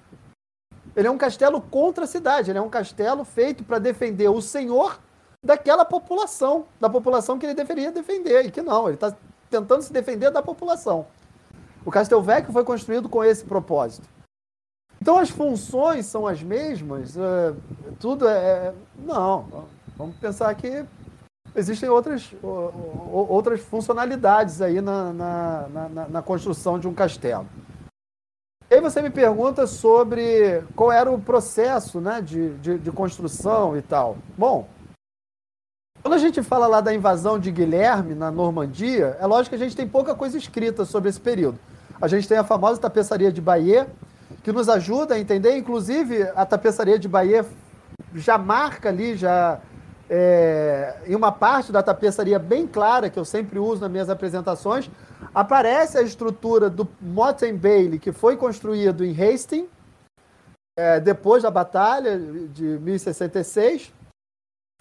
Ele 1.00 1.08
é 1.08 1.12
um 1.12 1.18
castelo 1.18 1.62
contra 1.62 2.04
a 2.04 2.08
cidade, 2.08 2.52
ele 2.52 2.60
é 2.60 2.62
um 2.62 2.70
castelo 2.70 3.24
feito 3.24 3.64
para 3.64 3.80
defender 3.80 4.28
o 4.28 4.42
senhor 4.42 5.00
daquela 5.42 5.86
população, 5.86 6.66
da 6.78 6.90
população 6.90 7.40
que 7.40 7.46
ele 7.46 7.54
deveria 7.54 7.90
defender, 7.90 8.48
e 8.48 8.52
que 8.52 8.62
não, 8.62 8.86
ele 8.86 8.96
está 8.96 9.16
tentando 9.50 9.82
se 9.82 9.94
defender 9.94 10.30
da 10.30 10.42
população. 10.42 11.08
O 11.86 11.90
Castelvecchio 11.90 12.52
foi 12.52 12.66
construído 12.66 13.08
com 13.08 13.24
esse 13.24 13.46
propósito. 13.46 14.10
Então 15.02 15.18
as 15.18 15.30
funções 15.30 16.06
são 16.06 16.28
as 16.28 16.44
mesmas, 16.44 17.16
é, 17.16 17.54
tudo 17.98 18.28
é, 18.28 18.38
é. 18.38 18.74
Não, 18.98 19.70
vamos 19.96 20.18
pensar 20.18 20.54
que 20.56 20.86
existem 21.56 21.88
outras, 21.88 22.30
outras 22.44 23.62
funcionalidades 23.62 24.62
aí 24.62 24.82
na, 24.82 25.14
na, 25.14 25.68
na, 25.70 26.08
na 26.10 26.22
construção 26.22 26.78
de 26.78 26.90
um 26.90 26.94
castelo. 26.94 27.48
E 28.70 28.76
aí 28.76 28.82
você 28.82 29.02
me 29.02 29.10
pergunta 29.10 29.66
sobre 29.66 30.64
qual 30.76 30.92
era 30.92 31.10
o 31.10 31.20
processo 31.20 32.00
né, 32.00 32.22
de, 32.22 32.54
de, 32.58 32.78
de 32.78 32.92
construção 32.92 33.76
e 33.76 33.82
tal. 33.82 34.16
Bom, 34.38 34.68
quando 36.04 36.14
a 36.14 36.20
gente 36.20 36.44
fala 36.44 36.68
lá 36.68 36.80
da 36.80 36.94
invasão 36.94 37.40
de 37.40 37.50
Guilherme 37.50 38.14
na 38.14 38.30
Normandia, 38.30 39.18
é 39.20 39.26
lógico 39.26 39.58
que 39.58 39.62
a 39.62 39.66
gente 39.66 39.76
tem 39.76 39.88
pouca 39.88 40.14
coisa 40.14 40.38
escrita 40.38 40.86
sobre 40.86 41.10
esse 41.10 41.20
período. 41.20 41.58
A 42.00 42.08
gente 42.08 42.28
tem 42.28 42.38
a 42.38 42.44
famosa 42.44 42.80
tapeçaria 42.80 43.32
de 43.32 43.42
Bayeux, 43.42 43.88
que 44.44 44.52
nos 44.52 44.70
ajuda 44.70 45.16
a 45.16 45.20
entender, 45.20 45.58
inclusive 45.58 46.22
a 46.36 46.46
tapeçaria 46.46 47.00
de 47.00 47.08
Bayeux 47.08 47.48
já 48.14 48.38
marca 48.38 48.90
ali, 48.90 49.16
já 49.18 49.60
é, 50.10 50.98
em 51.06 51.16
uma 51.16 51.32
parte 51.32 51.72
da 51.72 51.84
tapeçaria 51.84 52.40
bem 52.40 52.66
clara, 52.66 53.10
que 53.10 53.20
eu 53.20 53.26
sempre 53.26 53.60
uso 53.60 53.82
nas 53.82 53.92
minhas 53.92 54.10
apresentações, 54.10 54.90
aparece 55.34 55.98
a 55.98 56.02
estrutura 56.02 56.70
do 56.70 56.88
Motte 57.00 57.52
Bailey, 57.52 58.00
que 58.00 58.12
foi 58.12 58.36
construído 58.36 59.06
em 59.06 59.12
Hastings, 59.12 59.70
é, 60.78 61.00
depois 61.00 61.44
da 61.44 61.52
batalha 61.52 62.18
de 62.18 62.64
1066, 62.64 63.92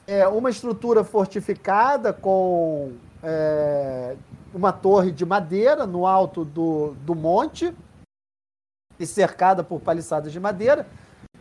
é 0.06 0.26
uma 0.28 0.48
estrutura 0.48 1.04
fortificada 1.04 2.12
com 2.12 2.92
é, 3.22 4.16
uma 4.54 4.72
torre 4.72 5.10
de 5.10 5.26
madeira 5.26 5.86
no 5.86 6.06
alto 6.06 6.44
do, 6.44 6.94
do 7.04 7.14
monte 7.14 7.74
e 8.98 9.06
cercada 9.06 9.62
por 9.62 9.80
paliçadas 9.80 10.32
de 10.32 10.40
madeira, 10.40 10.86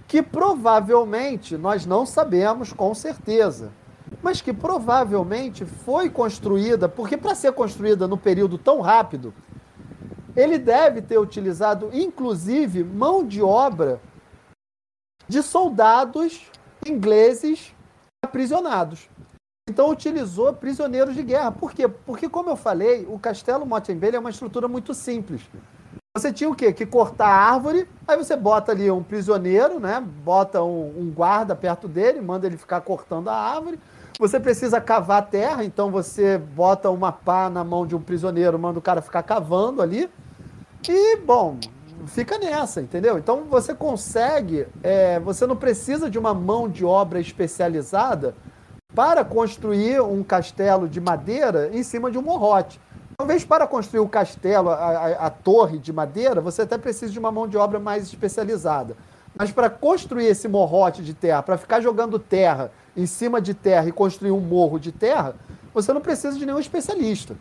que 0.07 0.23
provavelmente 0.23 1.57
nós 1.57 1.85
não 1.85 2.05
sabemos 2.05 2.71
com 2.71 2.95
certeza, 2.95 3.71
mas 4.23 4.41
que 4.41 4.53
provavelmente 4.53 5.65
foi 5.65 6.09
construída, 6.09 6.87
porque 6.87 7.17
para 7.17 7.35
ser 7.35 7.51
construída 7.51 8.07
no 8.07 8.17
período 8.17 8.57
tão 8.57 8.79
rápido, 8.79 9.33
ele 10.35 10.57
deve 10.57 11.01
ter 11.01 11.17
utilizado 11.17 11.89
inclusive 11.91 12.83
mão 12.83 13.25
de 13.25 13.41
obra 13.41 13.99
de 15.27 15.43
soldados 15.43 16.49
ingleses 16.85 17.73
aprisionados. 18.23 19.09
Então 19.69 19.89
utilizou 19.89 20.53
prisioneiros 20.53 21.13
de 21.13 21.23
guerra. 21.23 21.51
Por 21.51 21.73
quê? 21.73 21.87
Porque, 21.87 22.29
como 22.29 22.49
eu 22.49 22.55
falei, 22.55 23.05
o 23.09 23.19
castelo 23.19 23.65
Mottembele 23.65 24.15
é 24.15 24.19
uma 24.19 24.29
estrutura 24.29 24.67
muito 24.67 24.93
simples. 24.93 25.41
Você 26.17 26.33
tinha 26.33 26.49
o 26.49 26.55
quê? 26.55 26.73
Que 26.73 26.83
cortar 26.83 27.27
a 27.27 27.53
árvore, 27.53 27.87
aí 28.07 28.17
você 28.17 28.35
bota 28.35 28.71
ali 28.71 28.89
um 28.89 29.03
prisioneiro, 29.03 29.79
né? 29.79 30.03
Bota 30.23 30.63
um, 30.63 30.87
um 30.97 31.11
guarda 31.11 31.55
perto 31.55 31.87
dele, 31.87 32.19
manda 32.21 32.47
ele 32.47 32.57
ficar 32.57 32.81
cortando 32.81 33.27
a 33.27 33.35
árvore. 33.35 33.79
Você 34.19 34.39
precisa 34.39 34.81
cavar 34.81 35.29
terra, 35.29 35.63
então 35.63 35.91
você 35.91 36.39
bota 36.39 36.89
uma 36.89 37.11
pá 37.11 37.51
na 37.51 37.63
mão 37.63 37.85
de 37.85 37.95
um 37.95 38.01
prisioneiro, 38.01 38.57
manda 38.57 38.79
o 38.79 38.81
cara 38.81 38.99
ficar 38.99 39.21
cavando 39.21 39.79
ali. 39.79 40.09
E, 40.89 41.17
bom, 41.17 41.59
fica 42.07 42.39
nessa, 42.39 42.81
entendeu? 42.81 43.19
Então 43.19 43.43
você 43.43 43.75
consegue, 43.75 44.65
é, 44.81 45.19
você 45.19 45.45
não 45.45 45.55
precisa 45.55 46.09
de 46.09 46.17
uma 46.17 46.33
mão 46.33 46.67
de 46.67 46.83
obra 46.83 47.19
especializada 47.19 48.33
para 48.95 49.23
construir 49.23 50.01
um 50.01 50.23
castelo 50.23 50.89
de 50.89 50.99
madeira 50.99 51.69
em 51.71 51.83
cima 51.83 52.09
de 52.09 52.17
um 52.17 52.23
morrote. 52.23 52.81
Talvez 53.19 53.43
para 53.43 53.65
construir 53.65 53.99
o 53.99 54.07
castelo, 54.07 54.69
a, 54.69 54.75
a, 54.75 55.25
a 55.25 55.29
torre 55.31 55.79
de 55.79 55.91
madeira, 55.91 56.39
você 56.39 56.61
até 56.61 56.77
precise 56.77 57.11
de 57.11 57.17
uma 57.17 57.31
mão 57.31 57.47
de 57.47 57.57
obra 57.57 57.79
mais 57.79 58.03
especializada. 58.03 58.95
Mas 59.35 59.51
para 59.51 59.71
construir 59.71 60.27
esse 60.27 60.47
morrote 60.47 61.03
de 61.03 61.15
terra, 61.15 61.41
para 61.41 61.57
ficar 61.57 61.81
jogando 61.81 62.19
terra 62.19 62.71
em 62.95 63.07
cima 63.07 63.41
de 63.41 63.55
terra 63.55 63.89
e 63.89 63.91
construir 63.91 64.29
um 64.29 64.39
morro 64.39 64.77
de 64.77 64.91
terra, 64.91 65.35
você 65.73 65.91
não 65.91 65.99
precisa 65.99 66.37
de 66.37 66.45
nenhum 66.45 66.59
especialista. 66.59 67.35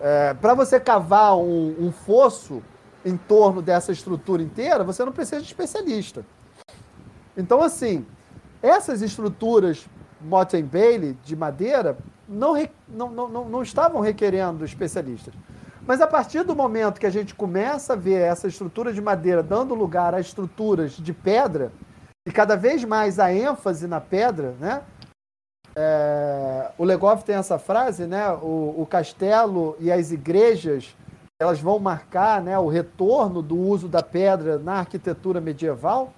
É, 0.00 0.32
para 0.32 0.54
você 0.54 0.80
cavar 0.80 1.36
um, 1.36 1.76
um 1.78 1.92
fosso 1.92 2.62
em 3.04 3.18
torno 3.18 3.60
dessa 3.60 3.92
estrutura 3.92 4.42
inteira, 4.42 4.82
você 4.82 5.04
não 5.04 5.12
precisa 5.12 5.42
de 5.42 5.46
especialista. 5.46 6.24
Então, 7.36 7.60
assim, 7.60 8.06
essas 8.62 9.02
estruturas 9.02 9.86
Motte 10.22 10.62
Bailey 10.62 11.18
de 11.22 11.36
madeira 11.36 11.98
não, 12.28 12.54
não, 12.88 13.28
não, 13.28 13.44
não 13.48 13.62
estavam 13.62 14.00
requerendo 14.00 14.64
especialistas. 14.64 15.34
Mas 15.86 16.00
a 16.00 16.06
partir 16.06 16.42
do 16.42 16.56
momento 16.56 16.98
que 16.98 17.06
a 17.06 17.10
gente 17.10 17.34
começa 17.34 17.92
a 17.92 17.96
ver 17.96 18.20
essa 18.20 18.48
estrutura 18.48 18.92
de 18.92 19.00
madeira 19.00 19.42
dando 19.42 19.74
lugar 19.74 20.14
a 20.14 20.20
estruturas 20.20 20.92
de 20.92 21.12
pedra, 21.12 21.70
e 22.26 22.32
cada 22.32 22.56
vez 22.56 22.82
mais 22.84 23.20
a 23.20 23.32
ênfase 23.32 23.86
na 23.86 24.00
pedra, 24.00 24.54
né? 24.58 24.82
É, 25.76 26.70
o 26.76 26.84
Legoff 26.84 27.22
tem 27.22 27.36
essa 27.36 27.58
frase, 27.58 28.06
né? 28.06 28.28
O, 28.32 28.74
o 28.78 28.86
castelo 28.86 29.76
e 29.78 29.92
as 29.92 30.10
igrejas 30.10 30.96
elas 31.38 31.60
vão 31.60 31.78
marcar 31.78 32.40
né, 32.40 32.58
o 32.58 32.66
retorno 32.66 33.42
do 33.42 33.58
uso 33.58 33.88
da 33.88 34.02
pedra 34.02 34.58
na 34.58 34.76
arquitetura 34.78 35.38
medieval. 35.38 36.14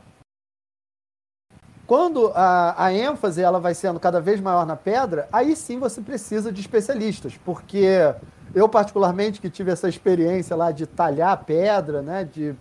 Quando 1.89 2.31
a, 2.35 2.85
a, 2.85 2.93
ênfase 2.93 3.41
ela 3.41 3.59
vai 3.59 3.75
sendo 3.75 3.99
cada 3.99 4.21
vez 4.21 4.39
maior 4.43 4.67
na 4.67 4.77
pedra, 4.77 5.27
aí 5.33 5.57
sim 5.57 5.79
você 5.79 6.03
precisa 6.03 6.53
de 6.53 6.61
especialistas, 6.61 7.39
porque 7.43 7.87
eu 8.55 8.69
particularmente 8.69 9.41
que 9.41 9.49
tive 9.49 9.71
essa 9.71 9.89
experiência 9.89 10.55
lá 10.55 10.71
de 10.71 10.87
talhar 10.87 11.31
a 11.31 11.37
pedra, 11.39 12.03
né, 12.03 12.25
de 12.25 12.55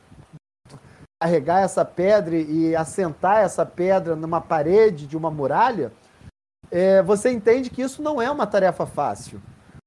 carregar 1.22 1.60
essa 1.60 1.84
pedra 1.84 2.38
e 2.38 2.74
assentar 2.74 3.40
essa 3.40 3.66
pedra 3.66 4.16
numa 4.16 4.40
parede 4.40 5.06
de 5.06 5.18
uma 5.18 5.30
muralha, 5.30 5.92
é, 6.72 7.04
você 7.04 7.30
entende 7.30 7.70
que 7.70 7.82
isso 7.82 8.02
não 8.02 8.22
é 8.22 8.32
uma 8.32 8.48
tarefa 8.48 8.86
fácil. 8.86 9.42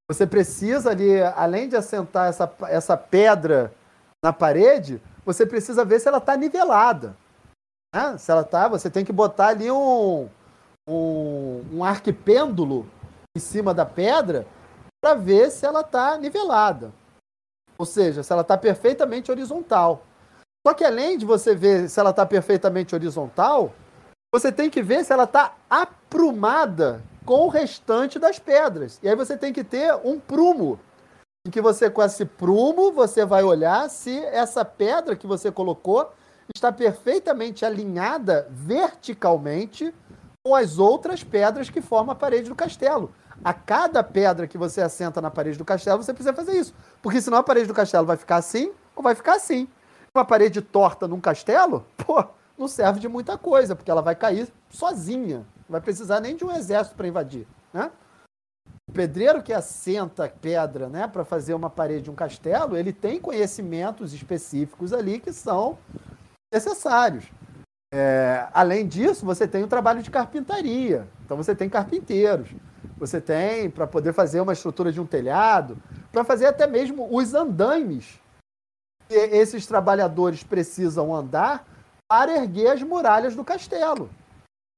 Você 0.07 0.27
precisa 0.27 0.91
ali, 0.91 1.19
além 1.35 1.67
de 1.67 1.75
assentar 1.75 2.29
essa, 2.29 2.53
essa 2.69 2.95
pedra 2.95 3.73
na 4.23 4.31
parede, 4.31 5.01
você 5.25 5.47
precisa 5.47 5.83
ver 5.83 5.99
se 5.99 6.07
ela 6.07 6.19
está 6.19 6.37
nivelada. 6.37 7.15
Né? 7.93 8.17
Se 8.17 8.31
ela 8.31 8.41
está, 8.41 8.67
você 8.67 8.89
tem 8.89 9.03
que 9.03 9.11
botar 9.11 9.47
ali 9.47 9.69
um, 9.69 10.29
um, 10.87 11.63
um 11.73 11.83
arquipêndulo 11.83 12.89
em 13.35 13.39
cima 13.39 13.73
da 13.73 13.85
pedra 13.85 14.45
para 15.01 15.15
ver 15.15 15.51
se 15.51 15.65
ela 15.65 15.81
está 15.81 16.17
nivelada. 16.17 16.91
Ou 17.77 17.85
seja, 17.85 18.23
se 18.23 18.31
ela 18.31 18.41
está 18.41 18.57
perfeitamente 18.57 19.31
horizontal. 19.31 20.03
Só 20.65 20.73
que 20.73 20.83
além 20.83 21.17
de 21.17 21.25
você 21.25 21.55
ver 21.55 21.89
se 21.89 21.99
ela 21.99 22.11
está 22.11 22.25
perfeitamente 22.25 22.93
horizontal, 22.93 23.73
você 24.33 24.51
tem 24.51 24.69
que 24.69 24.81
ver 24.81 25.03
se 25.03 25.11
ela 25.11 25.23
está 25.23 25.55
aprumada 25.69 27.01
com 27.25 27.45
o 27.45 27.49
restante 27.49 28.19
das 28.19 28.37
pedras. 28.37 28.99
E 29.01 29.09
aí 29.09 29.15
você 29.15 29.35
tem 29.35 29.51
que 29.51 29.63
ter 29.63 29.93
um 30.03 30.19
prumo, 30.19 30.79
em 31.45 31.49
que 31.49 31.59
você, 31.59 31.89
com 31.89 32.03
esse 32.03 32.23
prumo, 32.23 32.91
você 32.91 33.25
vai 33.25 33.43
olhar 33.43 33.89
se 33.89 34.19
essa 34.25 34.63
pedra 34.63 35.15
que 35.15 35.25
você 35.25 35.51
colocou 35.51 36.11
está 36.55 36.71
perfeitamente 36.71 37.65
alinhada 37.65 38.47
verticalmente 38.49 39.93
com 40.43 40.55
as 40.55 40.77
outras 40.79 41.23
pedras 41.23 41.69
que 41.69 41.81
formam 41.81 42.13
a 42.13 42.15
parede 42.15 42.49
do 42.49 42.55
castelo. 42.55 43.13
A 43.43 43.53
cada 43.53 44.03
pedra 44.03 44.47
que 44.47 44.57
você 44.57 44.81
assenta 44.81 45.21
na 45.21 45.31
parede 45.31 45.57
do 45.57 45.65
castelo, 45.65 46.03
você 46.03 46.13
precisa 46.13 46.33
fazer 46.33 46.59
isso. 46.59 46.73
Porque 47.01 47.21
senão 47.21 47.39
a 47.39 47.43
parede 47.43 47.67
do 47.67 47.73
castelo 47.73 48.05
vai 48.05 48.17
ficar 48.17 48.37
assim 48.37 48.71
ou 48.95 49.01
vai 49.01 49.15
ficar 49.15 49.35
assim. 49.35 49.67
Uma 50.13 50.25
parede 50.25 50.61
torta 50.61 51.07
num 51.07 51.21
castelo, 51.21 51.85
pô, 51.97 52.23
não 52.57 52.67
serve 52.67 52.99
de 52.99 53.07
muita 53.07 53.37
coisa, 53.37 53.75
porque 53.75 53.89
ela 53.89 54.01
vai 54.01 54.15
cair 54.15 54.47
sozinha. 54.69 55.37
Não 55.37 55.69
vai 55.69 55.81
precisar 55.81 56.19
nem 56.19 56.35
de 56.35 56.43
um 56.43 56.51
exército 56.51 56.95
para 56.95 57.07
invadir, 57.07 57.47
né? 57.73 57.91
O 58.89 58.91
pedreiro 58.91 59.41
que 59.41 59.53
assenta 59.53 60.27
pedra, 60.27 60.89
né, 60.89 61.07
para 61.07 61.23
fazer 61.23 61.53
uma 61.53 61.69
parede 61.69 62.03
de 62.03 62.11
um 62.11 62.15
castelo, 62.15 62.75
ele 62.75 62.91
tem 62.91 63.21
conhecimentos 63.21 64.13
específicos 64.13 64.91
ali 64.91 65.19
que 65.19 65.31
são 65.31 65.77
necessários. 66.51 67.25
É, 67.93 68.47
além 68.53 68.87
disso, 68.87 69.25
você 69.25 69.47
tem 69.47 69.63
o 69.63 69.67
trabalho 69.67 70.01
de 70.01 70.09
carpintaria. 70.09 71.07
Então 71.25 71.37
você 71.37 71.55
tem 71.55 71.69
carpinteiros. 71.69 72.49
Você 72.97 73.19
tem 73.19 73.69
para 73.69 73.87
poder 73.87 74.13
fazer 74.13 74.41
uma 74.41 74.53
estrutura 74.53 74.91
de 74.91 75.01
um 75.01 75.05
telhado, 75.05 75.77
para 76.11 76.23
fazer 76.23 76.45
até 76.45 76.67
mesmo 76.67 77.07
os 77.11 77.33
andaimes 77.33 78.21
esses 79.11 79.65
trabalhadores 79.65 80.43
precisam 80.43 81.13
andar 81.13 81.65
para 82.07 82.37
erguer 82.37 82.71
as 82.71 82.83
muralhas 82.83 83.35
do 83.35 83.43
castelo. 83.43 84.09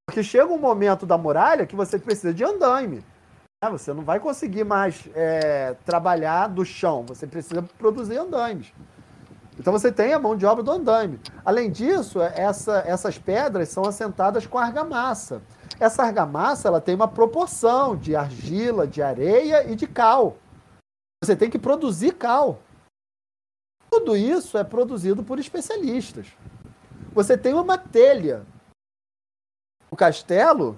Porque 0.08 0.24
chega 0.24 0.51
um 0.51 0.58
momento 0.58 1.06
da 1.06 1.18
muralha 1.18 1.65
que 1.65 1.75
você 1.75 1.98
precisa 1.98 2.34
de 2.34 2.44
andaime. 2.44 3.03
Né? 3.63 3.70
Você 3.70 3.94
não 3.94 4.03
vai 4.03 4.20
conseguir 4.20 4.63
mais 4.63 5.08
é, 5.15 5.75
trabalhar 5.86 6.48
do 6.48 6.65
chão, 6.65 7.06
você 7.08 7.25
precisa 7.25 7.62
produzir 7.77 8.18
andaimes. 8.18 8.74
Então 9.57 9.72
você 9.72 9.91
tem 9.91 10.13
a 10.13 10.19
mão 10.19 10.36
de 10.36 10.45
obra 10.45 10.63
do 10.63 10.72
andaime. 10.72 11.19
Além 11.45 11.72
disso, 11.72 12.22
essa, 12.22 12.83
essas 12.86 13.17
pedras 13.17 13.69
são 13.69 13.83
assentadas 13.86 14.45
com 14.48 14.57
argamassa. 14.57 15.41
Essa 15.79 16.03
argamassa 16.03 16.67
ela 16.67 16.81
tem 16.81 16.95
uma 16.95 17.07
proporção 17.07 17.95
de 17.95 18.15
argila, 18.15 18.88
de 18.88 19.01
areia 19.01 19.69
e 19.69 19.75
de 19.75 19.88
cal. 19.88 20.38
Você 21.24 21.36
tem 21.36 21.50
que 21.50 21.60
produzir 21.60 22.13
cal. 22.13 22.60
Tudo 23.89 24.17
isso 24.17 24.57
é 24.57 24.63
produzido 24.63 25.24
por 25.24 25.39
especialistas. 25.39 26.27
Você 27.13 27.38
tem 27.38 27.53
uma 27.53 27.77
telha. 27.77 28.45
O 29.91 29.95
castelo, 29.95 30.77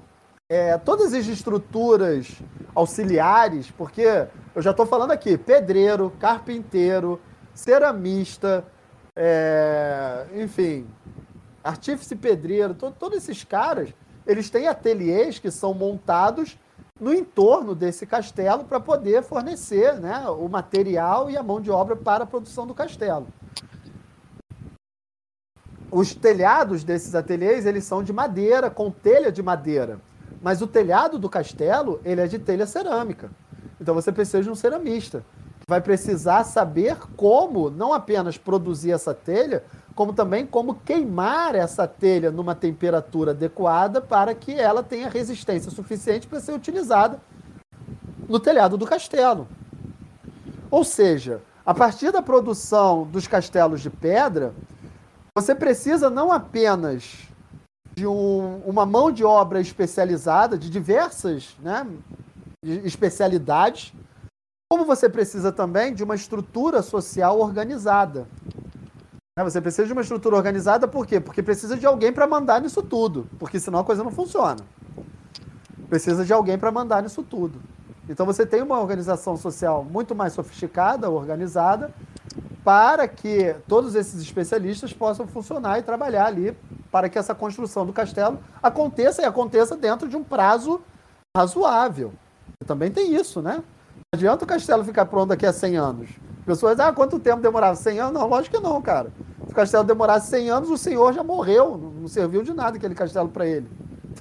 é, 0.52 0.78
todas 0.78 1.14
as 1.14 1.26
estruturas 1.26 2.42
auxiliares, 2.76 3.72
porque 3.72 4.28
eu 4.54 4.62
já 4.62 4.72
estou 4.72 4.86
falando 4.86 5.12
aqui, 5.12 5.38
pedreiro, 5.38 6.12
carpinteiro, 6.20 7.22
ceramista, 7.56 8.66
é, 9.16 10.28
enfim, 10.36 10.86
artífice 11.64 12.16
pedreiro, 12.16 12.76
to, 12.76 12.92
todos 12.92 13.18
esses 13.18 13.44
caras, 13.44 13.90
eles 14.28 14.50
têm 14.50 14.68
ateliês 14.68 15.40
que 15.40 15.50
são 15.50 15.74
montados 15.74 16.60
no 17.00 17.14
entorno 17.14 17.74
desse 17.74 18.06
castelo 18.06 18.66
para 18.66 18.80
poder 18.80 19.24
fornecer 19.24 19.96
né, 19.96 20.28
o 20.30 20.48
material 20.48 21.30
e 21.30 21.38
a 21.38 21.44
mão 21.44 21.60
de 21.60 21.72
obra 21.72 21.96
para 21.96 22.24
a 22.24 22.28
produção 22.28 22.68
do 22.68 22.74
castelo. 22.74 23.28
Os 25.92 26.14
telhados 26.14 26.84
desses 26.84 27.16
ateliês 27.16 27.66
eles 27.66 27.86
são 27.86 28.04
de 28.04 28.12
madeira, 28.12 28.70
com 28.70 28.92
telha 28.92 29.32
de 29.32 29.42
madeira. 29.42 30.00
Mas 30.42 30.62
o 30.62 30.68
telhado 30.68 31.18
do 31.18 31.30
castelo 31.30 32.02
ele 32.04 32.22
é 32.22 32.28
de 32.28 32.38
telha 32.38 32.66
cerâmica. 32.66 33.32
Então 33.80 33.94
você 33.94 34.12
precisa 34.12 34.44
de 34.44 34.50
um 34.50 34.56
ceramista 34.56 35.24
vai 35.68 35.82
precisar 35.82 36.44
saber 36.44 36.98
como 37.16 37.70
não 37.70 37.94
apenas 37.94 38.38
produzir 38.38 38.92
essa 38.92 39.14
telha, 39.14 39.64
como 39.96 40.14
também 40.14 40.46
como 40.46 40.76
queimar 40.76 41.56
essa 41.56 41.88
telha 41.88 42.30
numa 42.30 42.54
temperatura 42.54 43.32
adequada 43.32 44.00
para 44.00 44.36
que 44.36 44.54
ela 44.54 44.84
tenha 44.84 45.10
resistência 45.10 45.72
suficiente 45.72 46.28
para 46.28 46.40
ser 46.40 46.54
utilizada 46.54 47.20
no 48.28 48.40
telhado 48.40 48.78
do 48.78 48.86
castelo. 48.86 49.48
Ou 50.70 50.84
seja, 50.84 51.42
a 51.66 51.74
partir 51.74 52.12
da 52.12 52.22
produção 52.22 53.04
dos 53.04 53.28
castelos 53.28 53.82
de 53.82 53.90
pedra, 53.90 54.54
você 55.36 55.56
precisa 55.56 56.10
não 56.10 56.32
apenas 56.32 57.28
de 57.96 58.06
um, 58.06 58.62
uma 58.66 58.86
mão 58.86 59.12
de 59.12 59.24
obra 59.24 59.60
especializada, 59.60 60.58
de 60.58 60.70
diversas 60.70 61.56
né, 61.62 61.88
especialidades, 62.62 63.94
como 64.70 64.84
você 64.84 65.08
precisa 65.08 65.52
também 65.52 65.94
de 65.94 66.04
uma 66.04 66.16
estrutura 66.16 66.82
social 66.82 67.40
organizada. 67.40 68.28
Né, 69.38 69.44
você 69.44 69.62
precisa 69.62 69.86
de 69.86 69.94
uma 69.94 70.02
estrutura 70.02 70.36
organizada 70.36 70.88
por 70.88 71.06
quê? 71.06 71.20
Porque 71.20 71.44
precisa 71.44 71.78
de 71.78 71.86
alguém 71.86 72.12
para 72.12 72.26
mandar 72.26 72.62
nisso 72.62 72.82
tudo, 72.82 73.30
porque 73.38 73.60
senão 73.60 73.80
a 73.80 73.84
coisa 73.84 74.04
não 74.04 74.12
funciona. 74.12 74.62
Precisa 75.88 76.26
de 76.26 76.34
alguém 76.34 76.58
para 76.58 76.72
mandar 76.72 77.04
nisso 77.04 77.22
tudo. 77.22 77.62
Então 78.10 78.26
você 78.26 78.46
tem 78.46 78.62
uma 78.62 78.80
organização 78.80 79.38
social 79.38 79.84
muito 79.84 80.16
mais 80.16 80.34
sofisticada, 80.34 81.10
organizada, 81.10 81.94
para 82.64 83.08
que 83.08 83.56
todos 83.68 83.94
esses 83.94 84.20
especialistas 84.20 84.92
possam 84.92 85.28
funcionar 85.28 85.78
e 85.78 85.84
trabalhar 85.84 86.26
ali 86.26 86.58
para 86.92 87.08
que 87.08 87.20
essa 87.20 87.36
construção 87.36 87.86
do 87.86 87.94
castelo 87.94 88.40
aconteça 88.64 89.22
e 89.22 89.26
aconteça 89.26 89.76
dentro 89.76 90.08
de 90.08 90.16
um 90.16 90.24
prazo 90.24 90.82
razoável. 91.38 92.14
Também 92.66 92.90
tem 92.90 93.14
isso, 93.14 93.42
né? 93.42 93.64
Adianta 94.16 94.46
o 94.46 94.48
castelo 94.48 94.84
ficar 94.84 95.06
pronto 95.06 95.30
daqui 95.30 95.46
a 95.46 95.54
100 95.54 95.78
anos. 95.78 96.10
Pessoas, 96.46 96.80
ah, 96.80 96.92
quanto 96.94 97.20
tempo 97.20 97.42
demorava? 97.42 97.76
100 97.76 98.00
anos? 98.00 98.14
Não, 98.14 98.28
lógico 98.28 98.56
que 98.56 98.64
não, 98.64 98.82
cara. 98.82 99.12
Se 99.46 99.52
o 99.52 99.56
castelo 99.56 99.84
demorasse 99.84 100.30
100 100.30 100.50
anos, 100.50 100.70
o 100.70 100.78
senhor 100.78 101.14
já 101.14 101.24
morreu. 101.24 101.78
Não 101.78 102.08
serviu 102.08 102.44
de 102.44 102.54
nada 102.54 102.78
aquele 102.78 102.96
castelo 102.96 103.30
para 103.30 103.46
ele. 103.46 103.70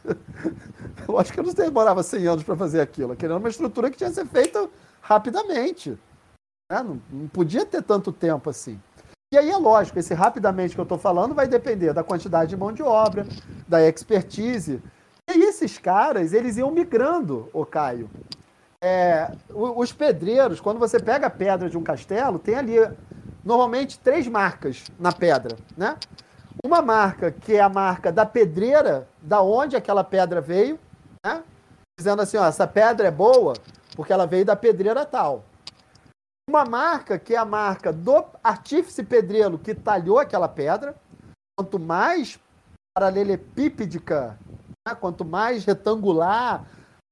lógico 1.08 1.40
que 1.40 1.46
não 1.46 1.54
demorava 1.54 2.02
100 2.02 2.26
anos 2.26 2.44
para 2.44 2.56
fazer 2.56 2.80
aquilo. 2.80 3.16
Era 3.18 3.36
uma 3.36 3.48
estrutura 3.48 3.90
que 3.90 3.96
tinha 3.96 4.10
que 4.10 4.16
ser 4.16 4.26
feita 4.26 4.68
rapidamente. 5.00 5.90
Né? 6.70 6.82
Não, 6.82 7.00
não 7.10 7.28
podia 7.28 7.64
ter 7.64 7.82
tanto 7.82 8.12
tempo 8.12 8.50
assim. 8.50 8.80
E 9.32 9.38
aí 9.38 9.50
é 9.50 9.56
lógico, 9.56 9.98
esse 9.98 10.14
rapidamente 10.14 10.74
que 10.74 10.80
eu 10.80 10.84
estou 10.84 10.98
falando 10.98 11.34
vai 11.34 11.48
depender 11.48 11.92
da 11.92 12.04
quantidade 12.04 12.50
de 12.50 12.56
mão 12.56 12.72
de 12.72 12.82
obra, 12.82 13.26
da 13.66 13.86
expertise. 13.86 14.80
E 15.28 15.42
esses 15.44 15.78
caras, 15.78 16.32
eles 16.32 16.56
iam 16.56 16.70
migrando, 16.70 17.48
o 17.52 17.66
Caio 17.66 18.08
é, 18.86 19.32
os 19.48 19.94
pedreiros, 19.94 20.60
quando 20.60 20.78
você 20.78 21.00
pega 21.00 21.28
a 21.28 21.30
pedra 21.30 21.70
de 21.70 21.78
um 21.78 21.82
castelo, 21.82 22.38
tem 22.38 22.54
ali 22.54 22.76
normalmente 23.42 23.98
três 23.98 24.28
marcas 24.28 24.84
na 24.98 25.10
pedra, 25.10 25.56
né? 25.74 25.96
Uma 26.62 26.82
marca 26.82 27.30
que 27.30 27.54
é 27.54 27.60
a 27.62 27.68
marca 27.68 28.12
da 28.12 28.26
pedreira, 28.26 29.08
da 29.22 29.40
onde 29.40 29.74
aquela 29.74 30.04
pedra 30.04 30.38
veio, 30.42 30.78
né? 31.24 31.42
Dizendo 31.98 32.20
assim, 32.20 32.36
ó, 32.36 32.44
essa 32.44 32.66
pedra 32.66 33.08
é 33.08 33.10
boa 33.10 33.54
porque 33.96 34.12
ela 34.12 34.26
veio 34.26 34.44
da 34.44 34.54
pedreira 34.54 35.06
tal. 35.06 35.46
Uma 36.46 36.66
marca 36.66 37.18
que 37.18 37.34
é 37.34 37.38
a 37.38 37.44
marca 37.44 37.90
do 37.90 38.22
artífice 38.42 39.02
pedreiro 39.02 39.58
que 39.58 39.74
talhou 39.74 40.18
aquela 40.18 40.48
pedra. 40.48 40.94
Quanto 41.58 41.78
mais 41.78 42.38
paralelepípedica, 42.94 44.38
né? 44.86 44.94
quanto 44.94 45.24
mais 45.24 45.64
retangular, 45.64 46.66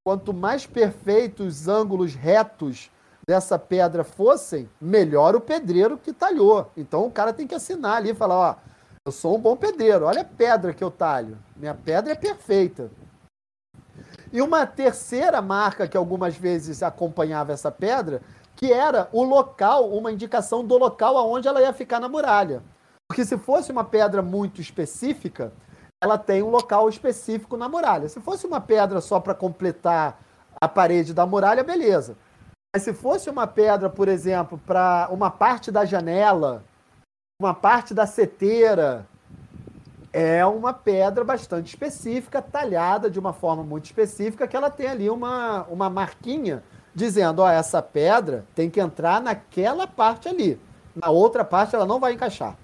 quanto 0.05 0.35
mais 0.35 0.67
perfeitos 0.67 1.47
os 1.47 1.69
ângulos 1.69 2.15
retos 2.15 2.91
dessa 3.27 3.59
pedra 3.59 4.03
fossem, 4.03 4.69
melhor 4.81 5.37
o 5.37 5.41
pedreiro 5.41 5.97
que 5.97 6.13
talhou. 6.13 6.71
Então 6.77 7.07
o 7.07 7.11
cara 7.11 7.33
tem 7.33 7.47
que 7.47 7.55
assinar 7.55 7.99
ali 7.99 8.11
e 8.11 8.15
falar, 8.15 8.37
ó, 8.37 8.57
eu 9.07 9.13
sou 9.13 9.37
um 9.37 9.41
bom 9.41 9.57
pedreiro, 9.57 10.05
olha 10.05 10.23
a 10.23 10.25
pedra 10.25 10.75
que 10.75 10.83
eu 10.83 10.91
talho. 10.91 11.39
Minha 11.57 11.75
pedra 11.75 12.13
é 12.13 12.17
perfeita. 12.17 12.91
E 14.33 14.41
uma 14.43 14.67
terceira 14.67 15.41
marca 15.41 15.87
que 15.87 15.97
algumas 15.97 16.37
vezes 16.37 16.83
acompanhava 16.83 17.53
essa 17.53 17.71
pedra, 17.71 18.23
que 18.57 18.73
era 18.73 19.09
o 19.13 19.23
local, 19.23 19.91
uma 19.91 20.11
indicação 20.11 20.65
do 20.65 20.77
local 20.77 21.17
aonde 21.17 21.47
ela 21.47 21.61
ia 21.61 21.73
ficar 21.73 22.01
na 22.01 22.09
muralha. 22.09 22.63
Porque 23.09 23.25
se 23.25 23.37
fosse 23.37 23.71
uma 23.71 23.85
pedra 23.85 24.23
muito 24.23 24.61
específica, 24.61 25.53
ela 26.03 26.19
tem 26.19 26.43
um 26.43 26.51
local 26.51 26.89
específico 26.89 27.57
na 27.57 27.69
muralha. 27.69 28.09
Se 28.09 28.21
fosse 28.21 28.45
uma 28.45 28.61
pedra 28.61 29.01
só 29.01 29.21
para 29.21 29.37
completar 29.37 30.21
a 30.61 30.67
parede 30.67 31.15
da 31.15 31.25
muralha, 31.25 31.63
beleza. 31.63 32.17
Mas 32.75 32.83
se 32.83 32.93
fosse 32.93 33.31
uma 33.31 33.47
pedra, 33.47 33.89
por 33.89 34.09
exemplo, 34.09 34.61
para 34.67 35.07
uma 35.13 35.31
parte 35.31 35.71
da 35.71 35.85
janela, 35.85 36.65
uma 37.41 37.55
parte 37.55 37.95
da 37.95 38.05
seteira, 38.05 39.07
é 40.13 40.45
uma 40.45 40.73
pedra 40.73 41.23
bastante 41.23 41.69
específica, 41.69 42.43
talhada 42.43 43.09
de 43.09 43.21
uma 43.21 43.33
forma 43.33 43.63
muito 43.63 43.85
específica, 43.85 44.49
que 44.49 44.57
ela 44.57 44.71
tem 44.71 44.89
ali 44.89 45.09
uma, 45.09 45.63
uma 45.71 45.89
marquinha 45.89 46.65
dizendo: 46.93 47.43
ó, 47.43 47.49
essa 47.49 47.81
pedra 47.81 48.45
tem 48.57 48.69
que 48.69 48.81
entrar 48.81 49.21
naquela 49.21 49.87
parte 49.87 50.29
ali. 50.29 50.61
Na 50.97 51.11
outra 51.11 51.45
parte 51.45 51.77
ela 51.77 51.87
não 51.87 52.01
vai 52.01 52.15
encaixar. 52.15 52.57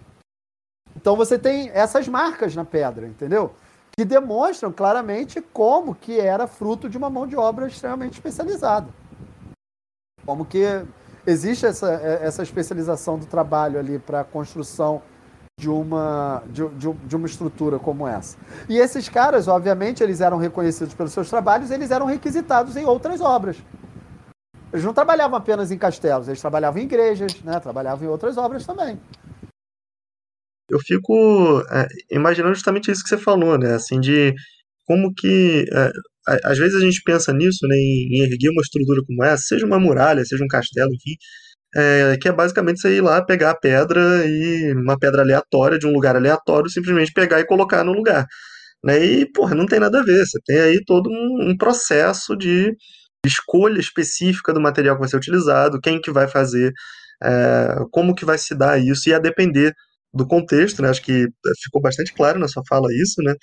Então 1.09 1.16
você 1.16 1.38
tem 1.38 1.71
essas 1.73 2.07
marcas 2.07 2.55
na 2.55 2.66
pedra, 2.66 3.07
entendeu? 3.07 3.55
Que 3.97 4.05
demonstram 4.05 4.71
claramente 4.71 5.40
como 5.40 5.94
que 5.94 6.21
era 6.21 6.47
fruto 6.47 6.87
de 6.87 6.99
uma 6.99 7.09
mão 7.09 7.27
de 7.27 7.35
obra 7.35 7.66
extremamente 7.66 8.12
especializada. 8.12 8.88
Como 10.27 10.44
que 10.44 10.66
existe 11.27 11.64
essa, 11.64 11.90
essa 11.94 12.42
especialização 12.42 13.18
do 13.18 13.25
trabalho 13.25 13.79
ali 13.79 13.99
para 13.99 14.21
a 14.21 14.25
construção 14.25 15.01
de 15.59 15.71
uma, 15.71 16.42
de, 16.49 16.68
de, 16.68 16.92
de, 16.92 17.16
uma 17.16 17.27
estrutura 17.27 17.79
como 17.79 18.07
essa. 18.07 18.37
E 18.68 18.77
esses 18.77 19.09
caras, 19.09 19.49
obviamente, 19.49 20.03
eles 20.03 20.21
eram 20.21 20.37
reconhecidos 20.37 20.92
pelos 20.92 21.14
seus 21.14 21.31
trabalhos, 21.31 21.71
eles 21.71 21.90
eram 21.90 22.05
requisitados 22.05 22.77
em 22.77 22.85
outras 22.85 23.23
obras. 23.23 23.57
Eles 24.71 24.85
não 24.85 24.92
trabalhavam 24.92 25.38
apenas 25.38 25.71
em 25.71 25.79
castelos, 25.79 26.29
eles 26.29 26.42
trabalhavam 26.42 26.83
em 26.83 26.85
igrejas, 26.85 27.42
né? 27.42 27.59
trabalhavam 27.61 28.07
em 28.07 28.11
outras 28.11 28.37
obras 28.37 28.66
também 28.66 29.01
eu 30.71 30.79
fico 30.81 31.63
é, 31.71 31.87
imaginando 32.11 32.55
justamente 32.55 32.91
isso 32.91 33.03
que 33.03 33.09
você 33.09 33.19
falou, 33.19 33.59
né? 33.59 33.75
Assim, 33.75 34.01
de 34.01 34.35
como 34.87 35.13
que. 35.15 35.65
É, 35.73 35.91
às 36.45 36.59
vezes 36.59 36.77
a 36.77 36.81
gente 36.81 37.03
pensa 37.05 37.33
nisso, 37.33 37.67
né, 37.67 37.77
em, 37.77 38.23
erguer 38.23 38.51
uma 38.51 38.63
estrutura 38.63 39.03
como 39.07 39.25
essa, 39.25 39.45
seja 39.45 39.67
uma 39.67 39.79
muralha, 39.81 40.25
seja 40.25 40.45
um 40.45 40.49
castelo, 40.49 40.91
enfim, 40.95 41.17
é, 41.77 42.17
que 42.21 42.29
é 42.29 42.33
basicamente 42.33 42.81
você 42.81 42.97
ir 42.97 43.01
lá 43.03 43.25
pegar 43.25 43.51
a 43.53 43.57
pedra 43.57 44.27
e 44.27 44.73
uma 44.75 44.99
pedra 44.99 45.23
aleatória 45.23 45.79
de 45.79 45.87
um 45.87 45.93
lugar 45.93 46.17
aleatório, 46.17 46.71
simplesmente 46.71 47.13
pegar 47.13 47.41
e 47.41 47.47
colocar 47.47 47.85
no 47.85 47.93
lugar. 47.93 48.27
Né? 48.85 49.05
E, 49.05 49.33
porra, 49.33 49.55
não 49.55 49.67
tem 49.67 49.81
nada 49.81 50.01
a 50.01 50.05
ver. 50.05 50.25
Você 50.27 50.39
tem 50.47 50.61
aí 50.61 50.81
todo 50.87 51.11
um, 51.11 51.51
um 51.51 51.57
processo 51.57 52.37
de 52.37 52.73
escolha 53.27 53.81
específica 53.81 54.53
do 54.53 54.61
material 54.61 54.97
que 54.97 55.01
vai 55.01 55.09
ser 55.09 55.17
utilizado, 55.17 55.81
quem 55.81 56.01
que 56.01 56.11
vai 56.11 56.29
fazer, 56.29 56.73
é, 57.23 57.77
como 57.93 58.15
que 58.15 58.25
vai 58.25 58.39
se 58.39 58.55
dar 58.57 58.79
isso, 58.81 59.09
e 59.09 59.15
a 59.15 59.19
depender 59.19 59.73
do 60.12 60.27
contexto, 60.27 60.83
né? 60.83 60.88
Acho 60.88 61.03
que 61.03 61.25
é, 61.25 61.51
ficou 61.62 61.81
bastante 61.81 62.12
claro 62.14 62.38
na 62.38 62.49
sua 62.49 62.62
fala 62.68 62.88
isso, 62.92 63.23
né? 63.23 63.35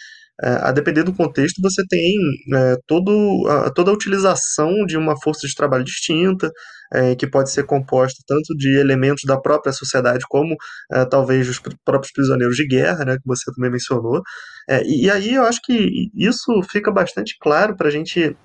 É, 0.43 0.49
a 0.63 0.71
depender 0.71 1.03
do 1.03 1.13
contexto, 1.13 1.61
você 1.61 1.81
tem 1.87 2.13
é, 2.53 2.75
todo, 2.85 3.47
a, 3.47 3.69
toda 3.71 3.91
a 3.91 3.93
utilização 3.93 4.85
de 4.85 4.97
uma 4.97 5.19
força 5.21 5.47
de 5.47 5.55
trabalho 5.55 5.83
distinta, 5.83 6.51
é, 6.93 7.15
que 7.15 7.25
pode 7.25 7.51
ser 7.51 7.65
composta 7.65 8.21
tanto 8.27 8.55
de 8.57 8.77
elementos 8.77 9.23
da 9.25 9.39
própria 9.39 9.71
sociedade, 9.71 10.25
como 10.27 10.55
é, 10.91 11.05
talvez 11.05 11.47
os 11.47 11.59
próprios 11.85 12.11
prisioneiros 12.11 12.55
de 12.57 12.67
guerra, 12.67 13.05
né, 13.05 13.15
que 13.15 13.25
você 13.25 13.49
também 13.53 13.71
mencionou. 13.71 14.21
E, 14.69 15.05
e, 15.05 15.09
aí 15.09 15.35
eu 15.35 15.43
acho 15.43 15.61
que 15.63 16.09
isso 16.15 16.61
fica 16.69 16.91
bastante 16.91 17.37
claro 17.39 17.75
para 17.77 17.87
a 17.87 17.91
gente 17.91 18.35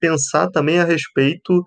pensar 0.00 0.48
também 0.50 0.80
a 0.80 0.84
respeito 0.84 1.64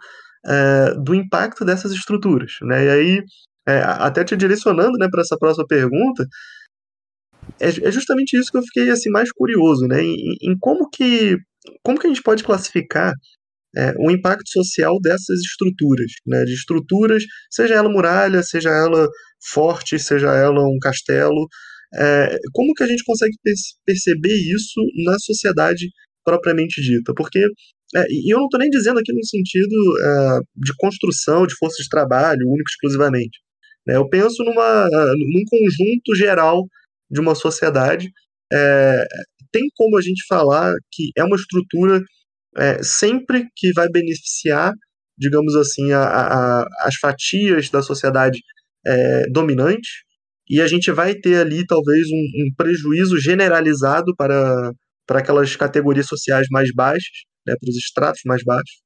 do 1.03 1.15
impacto 1.15 1.65
dessas 1.65 1.91
estruturas. 1.91 2.51
Né? 2.61 2.85
E 2.85 2.89
aí 2.89 3.23
é, 3.67 3.79
até 3.79 4.23
te 4.23 4.35
direcionando 4.35 4.97
né, 4.97 5.07
para 5.09 5.21
essa 5.21 5.37
próxima 5.37 5.65
pergunta, 5.67 6.25
é, 7.59 7.67
é, 7.67 7.91
justamente 7.91 8.37
isso 8.37 8.51
que 8.51 8.57
eu 8.57 8.63
fiquei 8.63 8.89
assim 8.89 9.09
mais 9.09 9.31
curioso, 9.31 9.87
né, 9.87 10.01
em, 10.01 10.35
em 10.41 10.57
como 10.59 10.89
que 10.89 11.37
como 11.83 11.99
que 11.99 12.05
a 12.07 12.09
gente 12.09 12.21
pode 12.21 12.43
classificar 12.43 13.11
é, 13.75 13.93
o 13.99 14.11
impacto 14.11 14.49
social 14.49 14.99
dessas 15.01 15.39
estruturas, 15.41 16.11
né, 16.25 16.43
de 16.45 16.53
estruturas, 16.53 17.23
seja 17.49 17.75
ela 17.75 17.89
muralha, 17.89 18.43
seja 18.43 18.69
ela 18.69 19.07
forte, 19.51 19.99
seja 19.99 20.33
ela 20.33 20.61
um 20.61 20.79
castelo, 20.79 21.47
é, 21.95 22.37
como 22.53 22.73
que 22.73 22.83
a 22.83 22.87
gente 22.87 23.03
consegue 23.05 23.35
perceber 23.85 24.33
isso 24.33 24.79
na 25.05 25.17
sociedade 25.19 25.87
propriamente 26.23 26.81
dita? 26.81 27.13
Porque 27.15 27.39
é, 27.95 28.05
e 28.09 28.33
eu 28.33 28.39
não 28.39 28.45
estou 28.45 28.59
nem 28.59 28.69
dizendo 28.69 28.99
aqui 28.99 29.13
no 29.13 29.23
sentido 29.25 29.75
é, 30.01 30.39
de 30.57 30.73
construção 30.77 31.45
de 31.47 31.55
força 31.55 31.81
de 31.81 31.89
trabalho, 31.89 32.47
único 32.47 32.69
exclusivamente. 32.69 33.39
Né? 33.85 33.95
Eu 33.95 34.07
penso 34.09 34.43
numa, 34.43 34.87
num 34.87 35.43
conjunto 35.49 36.15
geral 36.15 36.65
de 37.09 37.19
uma 37.19 37.35
sociedade. 37.35 38.11
É, 38.51 39.03
tem 39.51 39.63
como 39.75 39.97
a 39.97 40.01
gente 40.01 40.25
falar 40.27 40.73
que 40.91 41.11
é 41.17 41.23
uma 41.23 41.35
estrutura 41.35 42.01
é, 42.57 42.81
sempre 42.83 43.47
que 43.55 43.71
vai 43.73 43.87
beneficiar, 43.89 44.73
digamos 45.17 45.55
assim, 45.55 45.91
a, 45.91 46.03
a, 46.03 46.67
as 46.81 46.95
fatias 46.95 47.69
da 47.69 47.81
sociedade 47.81 48.39
é, 48.85 49.29
dominante, 49.29 50.05
e 50.49 50.61
a 50.61 50.67
gente 50.67 50.91
vai 50.91 51.15
ter 51.15 51.37
ali 51.37 51.65
talvez 51.65 52.07
um, 52.07 52.13
um, 52.15 52.53
prejuízo 52.55 53.19
generalizado 53.19 54.15
para, 54.15 54.71
para 55.07 55.19
aquelas 55.19 55.55
categorias 55.55 56.05
sociais 56.05 56.47
mais 56.51 56.71
baixas, 56.73 57.25
né, 57.47 57.55
para 57.59 57.69
os 57.69 57.75
estratos 57.77 58.21
mais 58.25 58.43
baixos, 58.43 58.81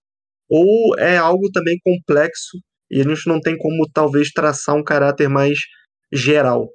ou 0.49 0.97
é 0.97 1.17
algo 1.17 1.51
também 1.51 1.77
complexo 1.83 2.57
e 2.89 3.01
a 3.01 3.03
gente 3.03 3.27
não 3.27 3.39
tem 3.39 3.57
como 3.57 3.87
talvez 3.93 4.31
traçar 4.31 4.75
um 4.75 4.83
caráter 4.83 5.29
mais 5.29 5.59
geral. 6.11 6.69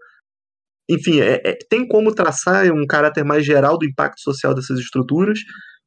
Enfim, 0.89 1.21
é, 1.21 1.41
é, 1.45 1.59
tem 1.69 1.87
como 1.87 2.15
traçar 2.15 2.71
um 2.71 2.87
caráter 2.87 3.25
mais 3.25 3.45
geral 3.45 3.79
do 3.79 3.87
impacto 3.87 4.21
social 4.21 4.55
dessas 4.55 4.79
estruturas, 4.79 5.39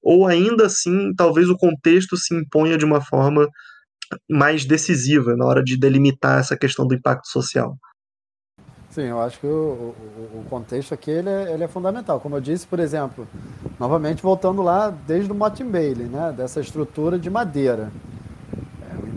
ou 0.02 0.26
ainda 0.26 0.66
assim, 0.66 1.14
talvez 1.16 1.50
o 1.50 1.58
contexto 1.58 2.18
se 2.18 2.34
imponha 2.36 2.78
de 2.78 2.86
uma 2.86 3.02
forma 3.02 3.48
mais 4.30 4.66
decisiva 4.66 5.36
na 5.36 5.46
hora 5.46 5.64
de 5.64 5.78
delimitar 5.78 6.40
essa 6.40 6.58
questão 6.58 6.88
do 6.88 6.96
impacto 6.96 7.28
social. 7.28 7.78
Sim, 8.90 9.04
eu 9.04 9.22
acho 9.22 9.40
que 9.40 9.46
o, 9.46 9.50
o, 9.50 10.40
o 10.40 10.46
contexto 10.50 10.94
aqui 10.94 11.12
ele 11.12 11.30
é, 11.30 11.54
ele 11.54 11.64
é, 11.64 11.68
fundamental. 11.68 12.20
Como 12.20 12.36
eu 12.36 12.42
disse, 12.42 12.66
por 12.66 12.80
exemplo, 12.80 13.28
novamente 13.80 14.24
voltando 14.24 14.64
lá 14.64 14.90
desde 14.90 15.32
o 15.32 15.36
Motte 15.36 15.64
Bailey, 15.64 16.08
né, 16.08 16.34
dessa 16.36 16.60
estrutura 16.60 17.20
de 17.20 17.30
madeira 17.30 17.92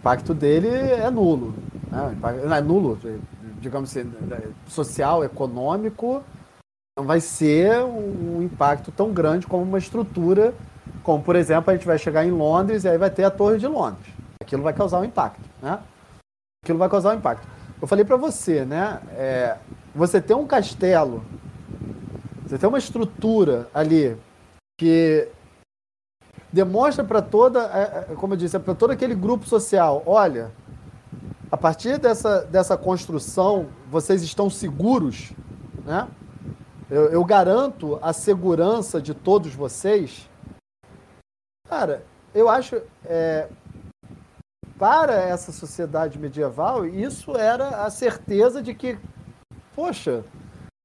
impacto 0.00 0.34
dele 0.34 0.68
é 0.68 1.10
nulo. 1.10 1.54
Né? 1.90 2.16
Não 2.46 2.56
é 2.56 2.60
nulo, 2.60 2.98
digamos 3.60 3.90
assim, 3.90 4.10
social, 4.66 5.22
econômico, 5.22 6.24
não 6.98 7.06
vai 7.06 7.20
ser 7.20 7.84
um 7.84 8.42
impacto 8.42 8.90
tão 8.90 9.12
grande 9.12 9.46
como 9.46 9.62
uma 9.62 9.78
estrutura, 9.78 10.54
como 11.02 11.22
por 11.22 11.36
exemplo, 11.36 11.70
a 11.70 11.76
gente 11.76 11.86
vai 11.86 11.98
chegar 11.98 12.24
em 12.24 12.30
Londres 12.30 12.84
e 12.84 12.88
aí 12.88 12.98
vai 12.98 13.10
ter 13.10 13.24
a 13.24 13.30
Torre 13.30 13.58
de 13.58 13.66
Londres. 13.66 14.06
Aquilo 14.42 14.62
vai 14.62 14.72
causar 14.72 15.00
um 15.00 15.04
impacto, 15.04 15.48
né? 15.62 15.78
Aquilo 16.64 16.78
vai 16.78 16.88
causar 16.88 17.14
um 17.14 17.18
impacto. 17.18 17.46
Eu 17.80 17.86
falei 17.86 18.04
para 18.04 18.16
você, 18.16 18.64
né? 18.64 19.00
É, 19.12 19.56
você 19.94 20.20
tem 20.20 20.36
um 20.36 20.46
castelo, 20.46 21.24
você 22.46 22.58
tem 22.58 22.68
uma 22.68 22.78
estrutura 22.78 23.68
ali 23.72 24.16
que 24.78 25.28
demonstra 26.52 27.04
para 27.04 27.22
toda, 27.22 27.60
é, 27.60 28.12
é, 28.12 28.14
como 28.14 28.34
eu 28.34 28.36
disse, 28.38 28.58
para 28.58 28.74
todo 28.74 28.90
aquele 28.90 29.14
grupo 29.14 29.46
social, 29.46 30.02
olha, 30.04 30.50
a 31.50 31.56
partir 31.56 31.98
dessa, 31.98 32.42
dessa 32.42 32.76
construção, 32.76 33.68
vocês 33.90 34.22
estão 34.22 34.48
seguros, 34.48 35.32
né? 35.84 36.08
Eu, 36.88 37.06
eu 37.06 37.24
garanto 37.24 37.98
a 38.02 38.12
segurança 38.12 39.00
de 39.00 39.14
todos 39.14 39.54
vocês. 39.54 40.28
Cara, 41.68 42.04
eu 42.34 42.48
acho, 42.48 42.82
é, 43.04 43.48
para 44.76 45.14
essa 45.14 45.52
sociedade 45.52 46.18
medieval, 46.18 46.84
isso 46.84 47.36
era 47.36 47.84
a 47.84 47.90
certeza 47.90 48.60
de 48.60 48.74
que, 48.74 48.98
poxa, 49.74 50.24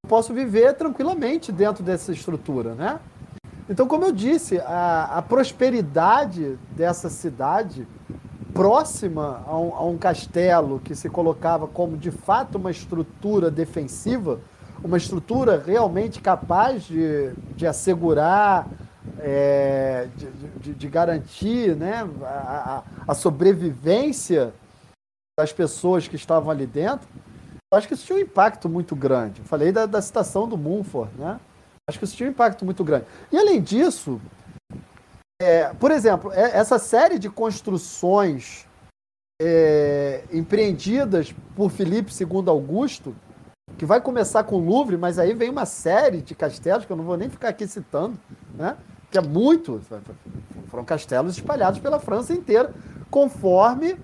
posso 0.07 0.31
viver 0.31 0.73
tranquilamente 0.73 1.51
dentro 1.51 1.83
dessa 1.83 2.11
estrutura, 2.11 2.75
né? 2.75 2.99
Então, 3.67 3.87
como 3.87 4.05
eu 4.05 4.11
disse, 4.11 4.59
a, 4.59 5.17
a 5.17 5.21
prosperidade 5.21 6.57
dessa 6.71 7.09
cidade, 7.09 7.87
próxima 8.53 9.43
a 9.45 9.57
um, 9.57 9.75
a 9.75 9.85
um, 9.85 9.97
castelo 9.97 10.79
que 10.79 10.95
se 10.95 11.09
colocava 11.09 11.67
como 11.67 11.97
de 11.97 12.09
fato 12.09 12.57
uma 12.57 12.71
estrutura 12.71 13.51
defensiva, 13.51 14.39
uma 14.83 14.97
estrutura 14.97 15.61
realmente 15.65 16.21
capaz 16.21 16.83
de, 16.83 17.33
de 17.55 17.67
assegurar, 17.67 18.67
é, 19.19 20.07
de, 20.15 20.31
de, 20.59 20.73
de, 20.73 20.87
garantir 20.87 21.75
né, 21.75 22.07
a, 22.23 22.83
a, 23.07 23.13
sobrevivência 23.13 24.53
das 25.37 25.51
pessoas 25.51 26.07
que 26.07 26.15
estavam 26.15 26.49
ali 26.49 26.65
dentro, 26.65 27.07
eu 27.71 27.77
acho 27.77 27.87
que 27.87 27.93
isso 27.93 28.05
tinha 28.05 28.17
um 28.17 28.21
impacto 28.21 28.69
muito 28.69 28.95
grande. 28.95 29.41
Eu 29.41 29.45
falei 29.45 29.71
da, 29.71 29.85
da 29.85 30.01
citação 30.01 30.47
do 30.47 30.57
Mumford, 30.57 31.11
né? 31.17 31.39
Acho 31.87 31.99
que 31.99 32.05
isso 32.05 32.17
tinha 32.17 32.27
um 32.27 32.31
impacto 32.31 32.65
muito 32.65 32.83
grande. 32.83 33.05
E 33.31 33.37
além 33.37 33.61
disso, 33.61 34.19
é, 35.39 35.71
por 35.75 35.91
exemplo, 35.91 36.31
é, 36.33 36.57
essa 36.57 36.79
série 36.79 37.19
de 37.19 37.29
construções 37.29 38.65
é, 39.39 40.23
empreendidas 40.33 41.31
por 41.55 41.69
Filipe 41.69 42.11
II 42.11 42.49
Augusto, 42.49 43.15
que 43.77 43.85
vai 43.85 44.01
começar 44.01 44.43
com 44.45 44.55
o 44.55 44.65
Louvre, 44.65 44.97
mas 44.97 45.19
aí 45.19 45.35
vem 45.35 45.51
uma 45.51 45.67
série 45.67 46.21
de 46.21 46.33
castelos 46.33 46.85
que 46.85 46.91
eu 46.91 46.97
não 46.97 47.03
vou 47.03 47.17
nem 47.17 47.29
ficar 47.29 47.49
aqui 47.49 47.67
citando, 47.67 48.17
né? 48.55 48.75
que 49.11 49.19
é 49.19 49.21
muito. 49.21 49.79
Foram 50.69 50.83
castelos 50.83 51.37
espalhados 51.37 51.79
pela 51.79 51.99
França 51.99 52.33
inteira, 52.33 52.73
conforme 53.11 53.95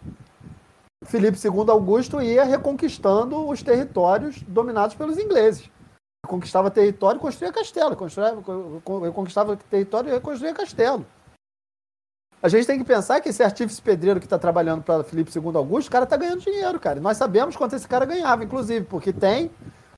Filipe 1.06 1.40
II 1.44 1.68
Augusto 1.68 2.22
ia 2.22 2.44
reconquistando 2.44 3.50
os 3.50 3.64
territórios 3.64 4.40
dominados 4.44 4.96
pelos 4.96 5.18
ingleses 5.18 5.68
conquistava 6.32 6.72
território 6.72 7.18
e 7.18 7.22
construía 7.22 7.52
castelo. 7.52 7.98
conquistava 9.14 9.58
território 9.70 10.10
e 10.10 10.14
reconstruía 10.14 10.54
castelo. 10.54 11.06
A 12.42 12.48
gente 12.48 12.66
tem 12.66 12.80
que 12.80 12.86
pensar 12.86 13.20
que 13.20 13.28
esse 13.28 13.44
artífice 13.44 13.82
pedreiro 13.82 14.20
que 14.20 14.26
está 14.26 14.40
trabalhando 14.40 14.82
para 14.82 15.04
Felipe 15.04 15.30
II 15.38 15.52
Augusto, 15.56 15.90
o 15.90 15.92
cara 15.92 16.06
está 16.06 16.16
ganhando 16.16 16.40
dinheiro, 16.40 16.80
cara. 16.80 17.02
Nós 17.02 17.18
sabemos 17.18 17.58
quanto 17.58 17.76
esse 17.76 17.88
cara 17.88 18.06
ganhava, 18.06 18.46
inclusive, 18.46 18.86
porque 18.86 19.12
tem 19.12 19.52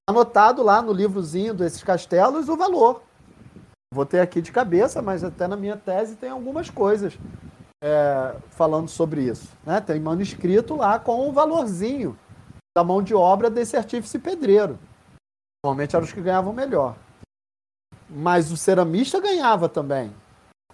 anotado 0.10 0.64
lá 0.64 0.82
no 0.82 0.92
livrozinho 0.92 1.54
desses 1.54 1.84
castelos 1.84 2.50
o 2.50 2.58
valor. 2.58 3.04
Vou 3.94 4.06
ter 4.06 4.20
aqui 4.20 4.42
de 4.42 4.52
cabeça, 4.52 5.04
mas 5.04 5.24
até 5.24 5.48
na 5.48 5.56
minha 5.56 5.78
tese 5.78 6.16
tem 6.16 6.32
algumas 6.32 6.68
coisas 6.68 7.14
é, 7.82 8.36
falando 8.50 8.90
sobre 8.90 9.22
isso. 9.22 9.48
Né? 9.64 9.80
Tem 9.80 10.00
manuscrito 10.00 10.76
lá 10.76 10.98
com 10.98 11.30
o 11.30 11.32
valorzinho 11.32 12.18
da 12.76 12.84
mão 12.84 13.04
de 13.04 13.14
obra 13.14 13.52
desse 13.52 13.78
artífice 13.78 14.18
pedreiro. 14.18 14.80
Normalmente 15.64 15.96
eram 15.96 16.04
os 16.04 16.12
que 16.12 16.20
ganhavam 16.20 16.52
melhor. 16.52 16.98
Mas 18.10 18.52
o 18.52 18.58
ceramista 18.58 19.22
ganhava 19.22 19.70
também. 19.70 20.14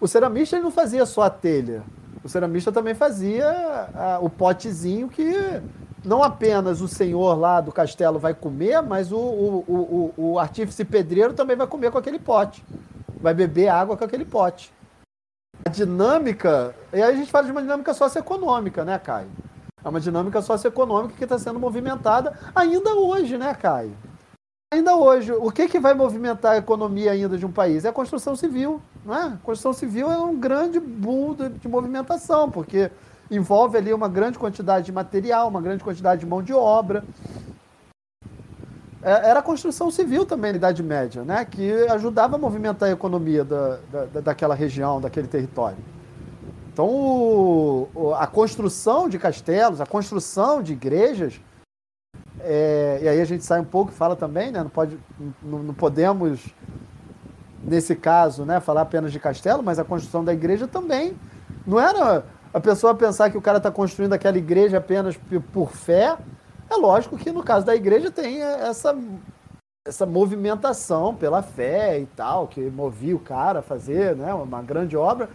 O 0.02 0.08
ceramista 0.08 0.56
ele 0.56 0.64
não 0.64 0.72
fazia 0.72 1.06
só 1.06 1.22
a 1.22 1.30
telha. 1.30 1.84
O 2.24 2.28
ceramista 2.28 2.72
também 2.72 2.96
fazia 2.96 3.48
a, 3.94 4.20
o 4.20 4.32
potezinho 4.32 5.08
que 5.08 5.32
não 6.04 6.24
apenas 6.24 6.82
o 6.82 6.88
senhor 6.88 7.38
lá 7.38 7.62
do 7.62 7.72
castelo 7.72 8.18
vai 8.18 8.34
comer, 8.34 8.82
mas 8.82 9.12
o, 9.12 9.18
o, 9.18 9.66
o, 9.68 10.14
o, 10.18 10.40
artífice 10.40 10.84
pedreiro 10.84 11.34
também 11.34 11.56
vai 11.56 11.68
comer 11.68 11.92
com 11.92 12.00
aquele 12.00 12.18
pote. 12.18 12.66
Vai 13.22 13.36
beber 13.36 13.68
água 13.68 13.96
com 13.96 14.04
aquele 14.04 14.26
pote. 14.26 14.74
A 15.66 15.70
dinâmica. 15.70 16.74
E 16.92 16.96
aí 16.96 17.04
a 17.04 17.16
gente 17.16 17.30
fala 17.30 17.46
de 17.46 17.52
uma 17.52 17.62
dinâmica 17.62 17.94
socioeconômica, 17.94 18.84
né, 18.84 18.98
Caio? 18.98 19.30
É 19.84 19.88
uma 19.88 20.00
dinâmica 20.00 20.42
socioeconômica 20.42 21.14
que 21.16 21.24
está 21.24 21.38
sendo 21.38 21.60
movimentada 21.60 22.38
ainda 22.56 22.96
hoje, 22.96 23.38
né, 23.38 23.54
Caio? 23.54 24.09
Ainda 24.72 24.96
hoje, 24.96 25.32
o 25.32 25.52
que, 25.52 25.68
que 25.68 25.80
vai 25.80 25.96
movimentar 25.96 26.54
a 26.54 26.58
economia 26.58 27.12
ainda 27.12 27.38
de 27.38 27.46
um 27.46 27.52
país? 27.52 27.86
É 27.86 27.90
a 27.90 27.94
construção 27.94 28.36
civil. 28.36 28.80
Não 29.04 29.16
é? 29.16 29.24
A 29.24 29.38
construção 29.44 29.74
civil 29.74 30.12
é 30.12 30.18
um 30.18 30.40
grande 30.40 30.80
boom 30.80 31.34
de, 31.34 31.50
de 31.50 31.68
movimentação, 31.68 32.52
porque 32.52 32.92
envolve 33.32 33.78
ali 33.78 33.92
uma 33.94 34.08
grande 34.08 34.38
quantidade 34.38 34.86
de 34.86 34.92
material, 34.92 35.48
uma 35.48 35.62
grande 35.62 35.84
quantidade 35.84 36.22
de 36.22 36.28
mão 36.28 36.44
de 36.44 36.54
obra. 36.54 37.04
é, 39.02 39.30
era 39.30 39.40
a 39.40 39.44
construção 39.44 39.90
civil 39.90 40.26
também 40.26 40.52
na 40.52 40.58
Idade 40.58 40.84
Média, 40.84 41.24
né? 41.24 41.46
que 41.46 41.72
ajudava 41.90 42.36
a 42.36 42.40
movimentar 42.40 42.90
a 42.90 42.92
economia 42.92 43.44
da, 43.44 43.80
da, 43.92 44.22
daquela 44.22 44.54
região, 44.54 45.02
daquele 45.02 45.28
território. 45.28 45.78
Então, 46.72 46.88
o, 46.88 48.14
a 48.18 48.28
construção 48.28 49.10
de 49.10 49.18
castelos, 49.18 49.82
a 49.82 49.86
construção 49.86 50.62
de 50.62 50.74
igrejas, 50.74 51.42
é, 52.42 53.00
e 53.02 53.08
aí 53.08 53.22
a 53.22 53.26
gente 53.26 53.44
sai 53.44 53.60
um 53.60 53.66
pouco 53.66 53.92
e 53.92 53.96
fala 53.96 54.16
também, 54.16 54.52
né? 54.52 54.64
não, 54.64 54.70
pode, 54.70 54.98
não, 55.42 55.60
não 55.60 55.74
podemos, 55.74 56.48
nesse 57.64 57.96
caso, 57.96 58.46
né, 58.46 58.60
falar 58.60 58.82
apenas 58.82 59.12
de 59.12 59.20
castelo, 59.20 59.62
mas 59.64 59.80
a 59.80 59.84
construção 59.84 60.24
da 60.24 60.34
igreja 60.34 60.68
também. 60.68 61.16
Não 61.66 61.80
era 61.80 62.24
a 62.54 62.60
pessoa 62.60 62.96
pensar 62.96 63.30
que 63.30 63.38
o 63.38 63.42
cara 63.42 63.58
está 63.58 63.70
construindo 63.70 64.14
aquela 64.14 64.38
igreja 64.38 64.78
apenas 64.78 65.20
por 65.52 65.72
fé, 65.72 66.18
é 66.70 66.76
lógico 66.76 67.18
que 67.18 67.32
no 67.32 67.44
caso 67.44 67.66
da 67.66 67.76
igreja 67.76 68.12
tem 68.12 68.42
essa, 68.42 68.96
essa 69.86 70.06
movimentação 70.06 71.16
pela 71.16 71.42
fé 71.42 72.00
e 72.00 72.06
tal, 72.06 72.48
que 72.48 72.62
movia 72.62 73.16
o 73.16 73.20
cara 73.20 73.60
a 73.60 73.64
fazer 73.64 74.16
né, 74.16 74.34
uma 74.34 74.62
grande 74.62 74.96
obra, 74.96 75.30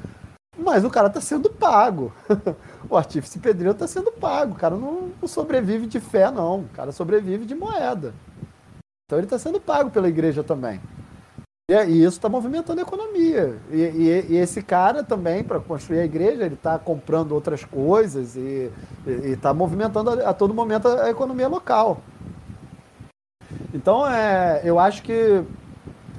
mas 0.56 0.84
o 0.84 0.90
cara 0.90 1.08
está 1.08 1.20
sendo 1.20 1.50
pago. 1.50 2.12
o 2.94 2.98
artífice 2.98 3.38
pedreiro 3.38 3.72
está 3.72 3.86
sendo 3.86 4.10
pago. 4.12 4.52
O 4.52 4.56
cara 4.56 4.76
não, 4.76 5.10
não, 5.20 5.28
sobrevive 5.28 5.86
de 5.86 6.00
fé, 6.00 6.30
não. 6.30 6.60
O 6.60 6.68
cara 6.68 6.92
sobrevive 6.92 7.44
de 7.44 7.54
moeda. 7.54 8.14
Então 9.06 9.18
ele 9.18 9.26
está 9.26 9.38
sendo 9.38 9.60
pago 9.60 9.90
pela 9.90 10.08
igreja 10.08 10.42
também. 10.42 10.80
E, 11.70 11.74
e 11.74 12.04
isso 12.04 12.16
está 12.18 12.28
movimentando 12.28 12.80
a 12.80 12.82
economia. 12.82 13.58
E, 13.70 13.76
e, 13.76 14.26
e 14.30 14.36
esse 14.36 14.62
cara 14.62 15.02
também, 15.02 15.42
para 15.42 15.60
construir 15.60 16.00
a 16.00 16.04
igreja, 16.04 16.44
ele 16.44 16.54
está 16.54 16.78
comprando 16.78 17.32
outras 17.32 17.64
coisas 17.64 18.36
e 18.36 18.70
está 19.06 19.52
movimentando 19.52 20.10
a, 20.10 20.30
a, 20.30 20.34
todo 20.34 20.54
momento 20.54 20.88
a, 20.88 21.04
a, 21.04 21.10
economia 21.10 21.48
local. 21.48 22.00
Então, 23.72 24.06
é, 24.06 24.60
eu 24.64 24.78
acho 24.78 25.02
que 25.02 25.42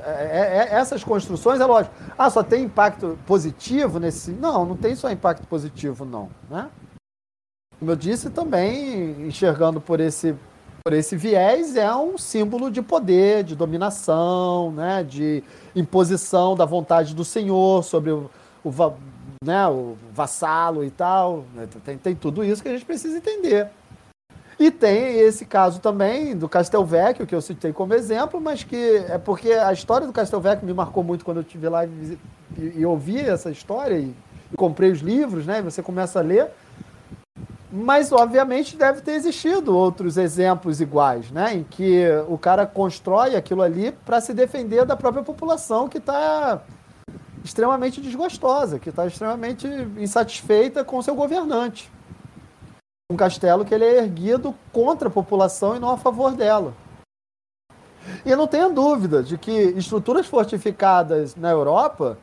é, 0.06 0.10
é, 0.10 0.58
é, 0.58 0.76
essas 0.76 1.04
construções, 1.04 1.60
é 1.60 1.66
lógico. 1.66 1.96
Ah, 2.18 2.30
só 2.30 2.44
tem 2.44 2.64
impacto 2.64 3.18
positivo 3.26 4.00
nesse. 4.00 4.32
Não, 4.32 4.66
não 4.66 4.78
tem 4.78 4.96
só 4.96 5.10
impacto 5.10 5.48
positivo, 5.48 6.06
não. 6.06 6.30
Né? 6.50 6.70
Como 7.80 7.92
eu 7.92 7.96
disse, 7.96 8.30
também 8.30 9.28
enxergando 9.28 9.82
por 9.82 10.00
esse 10.00 10.36
por 10.88 10.94
esse 10.94 11.18
viés, 11.18 11.76
é 11.76 11.96
um 11.96 12.16
símbolo 12.16 12.70
de 12.70 12.80
poder, 12.80 13.44
de 13.44 13.56
dominação, 13.56 14.72
né, 14.72 15.04
de 15.04 15.44
imposição 15.76 16.56
da 16.56 16.64
vontade 16.64 17.16
do 17.16 17.26
senhor 17.26 17.84
sobre 17.84 18.12
o, 18.12 18.30
o, 18.64 18.72
né, 19.44 19.68
o 19.68 19.98
vassalo 20.14 20.84
e 20.84 20.92
tal. 20.92 21.44
Tem, 21.84 21.98
tem 21.98 22.14
tudo 22.14 22.44
isso 22.44 22.62
que 22.62 22.70
a 22.70 22.74
gente 22.74 22.86
precisa 22.86 23.18
entender. 23.18 23.72
E 24.58 24.72
tem 24.72 25.20
esse 25.20 25.46
caso 25.46 25.80
também 25.80 26.36
do 26.36 26.48
Castelvecchio, 26.48 27.28
que 27.28 27.36
eu 27.36 27.42
citei 27.42 27.74
como 27.74 27.94
exemplo, 27.94 28.40
mas 28.40 28.64
que 28.64 28.98
é 29.10 29.18
porque 29.18 29.52
a 29.52 29.74
história 29.74 30.08
do 30.08 30.14
Castelvecchio 30.14 30.66
me 30.66 30.74
marcou 30.74 31.04
muito 31.04 31.26
quando 31.26 31.38
eu 31.38 31.44
estive 31.44 31.68
lá 31.68 31.86
e, 31.86 32.18
e, 32.58 32.74
e 32.78 32.86
ouvi 32.86 33.20
essa 33.20 33.52
história 33.52 33.96
e, 33.96 34.14
e, 34.52 34.56
comprei 34.56 34.92
os 34.92 35.00
livros, 35.00 35.46
né? 35.46 35.60
E 35.60 35.62
você 35.62 35.84
começa 35.84 36.20
a 36.20 36.22
ler. 36.22 36.50
Mas, 37.70 38.14
obviamente, 38.14 38.78
deve 38.78 39.02
ter 39.02 39.12
existido 39.12 39.76
outros 39.76 40.16
exemplos 40.16 40.80
iguais, 40.80 41.30
né? 41.32 41.56
Em 41.56 41.64
que 41.64 42.06
o 42.30 42.38
cara 42.38 42.66
constrói 42.66 43.36
aquilo 43.36 43.62
ali 43.62 43.92
para 43.92 44.22
se 44.22 44.34
defender 44.34 44.86
da 44.86 44.96
própria 44.96 45.24
população 45.24 45.90
que 45.90 45.98
está 45.98 46.62
extremamente 47.44 48.00
desgostosa, 48.00 48.80
que 48.80 48.90
está 48.90 49.06
extremamente 49.06 49.68
insatisfeita 49.98 50.86
com 50.86 51.02
seu 51.02 51.14
governante. 51.14 51.92
Um 53.12 53.16
castelo 53.16 53.64
que 53.64 53.74
ele 53.74 53.86
é 53.86 53.98
erguido 53.98 54.56
contra 54.72 55.08
a 55.08 55.12
população 55.12 55.76
e 55.76 55.80
não 55.80 55.92
a 55.92 55.98
favor 55.98 56.34
dela. 56.34 56.74
E 58.26 58.36
não 58.36 58.48
tenha 58.48 58.70
dúvida 58.70 59.22
de 59.22 59.38
que 59.38 59.52
estruturas 59.52 60.26
fortificadas 60.26 61.36
na 61.36 61.52
Europa 61.52 62.18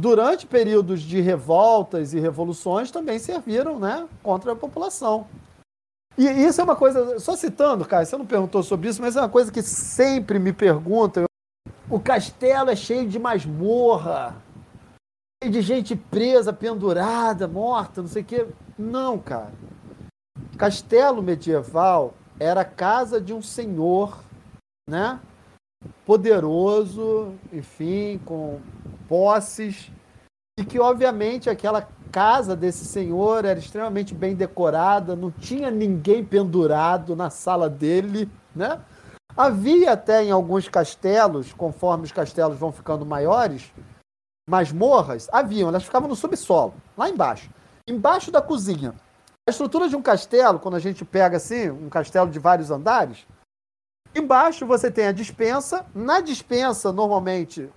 durante 0.00 0.46
períodos 0.46 1.02
de 1.02 1.20
revoltas 1.20 2.14
e 2.14 2.18
revoluções, 2.20 2.90
também 2.90 3.18
serviram 3.18 3.78
né, 3.78 4.08
contra 4.22 4.52
a 4.52 4.56
população. 4.56 5.26
E 6.16 6.24
isso 6.24 6.60
é 6.60 6.64
uma 6.64 6.74
coisa, 6.74 7.18
só 7.20 7.36
citando, 7.36 7.84
cara, 7.84 8.04
você 8.04 8.16
não 8.16 8.26
perguntou 8.26 8.62
sobre 8.62 8.88
isso, 8.88 9.00
mas 9.00 9.16
é 9.16 9.20
uma 9.20 9.28
coisa 9.28 9.52
que 9.52 9.62
sempre 9.62 10.38
me 10.38 10.52
perguntam. 10.52 11.24
O 11.88 12.00
castelo 12.00 12.70
é 12.70 12.76
cheio 12.76 13.06
de 13.08 13.18
masmorra, 13.18 14.34
de 15.48 15.62
gente 15.62 15.96
presa, 15.96 16.52
pendurada, 16.52 17.48
morta, 17.48 18.02
não 18.02 18.08
sei 18.08 18.20
o 18.20 18.24
quê. 18.24 18.46
Não, 18.78 19.18
cara. 19.18 19.52
Castelo 20.58 21.22
medieval 21.22 22.12
era 22.38 22.60
a 22.60 22.64
casa 22.64 23.18
de 23.18 23.32
um 23.32 23.40
senhor, 23.40 24.18
né? 24.88 25.18
Poderoso, 26.04 27.34
enfim, 27.50 28.20
com 28.24 28.60
posses, 29.08 29.90
e 30.58 30.64
que, 30.64 30.78
obviamente, 30.78 31.48
aquela 31.48 31.88
casa 32.12 32.54
desse 32.54 32.84
senhor 32.84 33.46
era 33.46 33.58
extremamente 33.58 34.12
bem 34.14 34.34
decorada, 34.34 35.16
não 35.16 35.30
tinha 35.30 35.70
ninguém 35.70 36.22
pendurado 36.22 37.16
na 37.16 37.30
sala 37.30 37.70
dele, 37.70 38.28
né? 38.54 38.78
Havia 39.34 39.92
até 39.92 40.22
em 40.22 40.30
alguns 40.30 40.68
castelos, 40.68 41.54
conforme 41.54 42.04
os 42.04 42.12
castelos 42.12 42.58
vão 42.58 42.70
ficando 42.70 43.06
maiores, 43.06 43.72
masmorras, 44.48 45.28
haviam, 45.32 45.68
elas 45.68 45.84
ficavam 45.84 46.08
no 46.08 46.16
subsolo, 46.16 46.74
lá 46.96 47.08
embaixo, 47.08 47.50
embaixo 47.86 48.30
da 48.30 48.42
cozinha. 48.42 48.94
A 49.48 49.50
estrutura 49.50 49.88
de 49.88 49.96
um 49.96 50.02
castelo, 50.02 50.58
quando 50.58 50.76
a 50.76 50.80
gente 50.80 51.04
pega 51.04 51.36
assim, 51.36 51.70
um 51.70 51.88
castelo 51.88 52.30
de 52.30 52.38
vários 52.38 52.70
andares, 52.70 53.26
embaixo 54.14 54.66
você 54.66 54.90
tem 54.90 55.06
a 55.06 55.12
dispensa, 55.12 55.86
na 55.94 56.20
dispensa, 56.20 56.92
normalmente, 56.92 57.70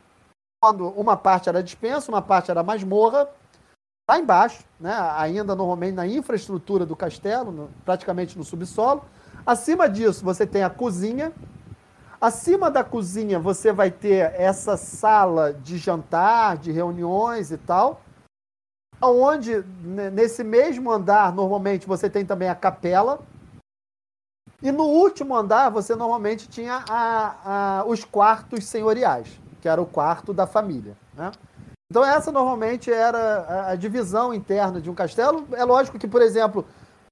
quando 0.62 0.88
uma 0.90 1.18
parte 1.18 1.50
era 1.50 1.64
dispensa, 1.64 2.12
uma 2.12 2.22
parte 2.22 2.52
era 2.52 2.64
masmorra, 2.64 3.30
lá 4.10 4.20
embaixo, 4.20 4.64
né, 4.80 4.94
ainda 5.18 5.56
normalmente 5.56 5.96
na 5.96 6.08
infraestrutura 6.08 6.86
do 6.86 6.96
castelo, 6.96 7.52
no, 7.52 7.70
praticamente 7.86 8.38
no 8.38 8.44
subsolo. 8.44 9.04
Acima 9.46 9.90
disso, 9.90 10.24
você 10.24 10.46
tem 10.46 10.64
a 10.64 10.70
cozinha. 10.70 11.34
Acima 12.24 12.72
da 12.72 12.86
cozinha, 12.86 13.38
você 13.38 13.74
vai 13.74 13.92
ter 13.92 14.34
essa 14.40 14.78
sala 14.78 15.52
de 15.52 15.78
jantar, 15.78 16.56
de 16.56 16.72
reuniões 16.72 17.52
e 17.52 17.58
tal. 17.58 18.00
Onde, 19.02 19.62
nesse 20.14 20.42
mesmo 20.42 20.90
andar, 20.90 21.34
normalmente 21.34 21.86
você 21.86 22.10
tem 22.10 22.26
também 22.26 22.48
a 22.48 22.56
capela. 22.56 23.20
E 24.62 24.72
no 24.72 24.86
último 24.86 25.36
andar, 25.36 25.70
você 25.70 25.98
normalmente 25.98 26.48
tinha 26.48 26.86
a, 26.90 27.82
a, 27.82 27.86
os 27.86 28.06
quartos 28.06 28.64
senhoriais 28.64 29.28
que 29.60 29.68
era 29.68 29.82
o 29.82 29.86
quarto 29.86 30.34
da 30.34 30.48
família. 30.48 30.96
Né? 31.14 31.30
Então, 31.92 32.06
essa 32.06 32.32
normalmente 32.32 32.90
era 32.90 33.72
a, 33.72 33.76
divisão 33.76 34.34
interna 34.34 34.80
de 34.80 34.90
um 34.90 34.96
castelo. 34.96 35.46
É 35.52 35.66
lógico 35.66 36.00
que, 36.00 36.08
por 36.08 36.22
exemplo, 36.22 36.66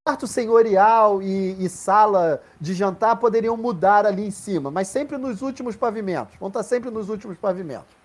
quarto 0.03 0.25
senhorial 0.25 1.21
e, 1.21 1.63
e, 1.63 1.69
sala 1.69 2.41
de 2.59 2.73
jantar 2.73 3.17
poderiam 3.17 3.55
mudar 3.55 4.05
ali 4.05 4.25
em 4.25 4.31
cima, 4.31 4.71
mas 4.71 4.87
sempre 4.87 5.17
nos 5.17 5.41
últimos 5.41 5.75
pavimentos. 5.75 6.35
Vão 6.39 6.47
estar 6.47 6.63
sempre 6.63 6.89
nos 6.89 7.09
últimos 7.09 7.37
pavimentos. 7.37 7.95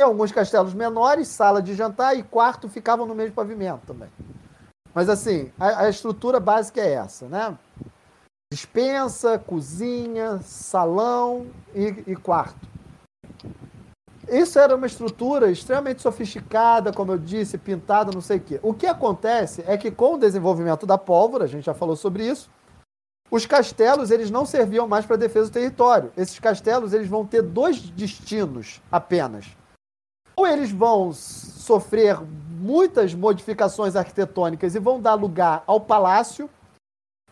Em 0.00 0.04
alguns 0.04 0.32
castelos 0.32 0.72
menores, 0.72 1.28
sala 1.28 1.60
de 1.60 1.74
jantar 1.74 2.16
e 2.16 2.22
quarto 2.22 2.68
ficavam 2.68 3.04
no 3.04 3.14
mesmo 3.14 3.34
pavimento 3.34 3.86
também. 3.86 4.08
Mas 4.94 5.08
assim, 5.08 5.52
a, 5.58 5.84
a 5.84 5.88
estrutura 5.88 6.40
básica 6.40 6.80
é 6.80 6.94
essa, 6.94 7.28
né? 7.28 7.56
Dispensa, 8.50 9.38
cozinha, 9.38 10.40
salão 10.40 11.48
e, 11.74 12.04
e 12.06 12.16
quarto. 12.16 12.66
Isso 14.30 14.58
era 14.58 14.76
uma 14.76 14.86
estrutura 14.86 15.50
extremamente 15.50 16.02
sofisticada, 16.02 16.92
como 16.92 17.12
eu 17.12 17.18
disse, 17.18 17.56
pintada, 17.56 18.12
não 18.12 18.20
sei 18.20 18.36
o 18.36 18.40
quê. 18.40 18.60
O 18.62 18.74
que 18.74 18.86
acontece 18.86 19.64
é 19.66 19.76
que 19.76 19.90
com 19.90 20.14
o 20.14 20.18
desenvolvimento 20.18 20.86
da 20.86 20.98
pólvora, 20.98 21.44
a 21.44 21.48
gente 21.48 21.64
já 21.64 21.74
falou 21.74 21.96
sobre 21.96 22.26
isso, 22.26 22.50
os 23.30 23.44
castelos 23.44 24.10
eles 24.10 24.30
não 24.30 24.46
serviam 24.46 24.88
mais 24.88 25.04
para 25.04 25.16
defesa 25.16 25.48
do 25.48 25.52
território. 25.52 26.12
Esses 26.16 26.38
castelos 26.38 26.92
eles 26.92 27.08
vão 27.08 27.26
ter 27.26 27.42
dois 27.42 27.78
destinos 27.78 28.80
apenas. 28.90 29.46
Ou 30.34 30.46
eles 30.46 30.70
vão 30.70 31.12
sofrer 31.12 32.18
muitas 32.20 33.14
modificações 33.14 33.96
arquitetônicas 33.96 34.74
e 34.74 34.78
vão 34.78 35.00
dar 35.00 35.14
lugar 35.14 35.62
ao 35.66 35.80
palácio. 35.80 36.48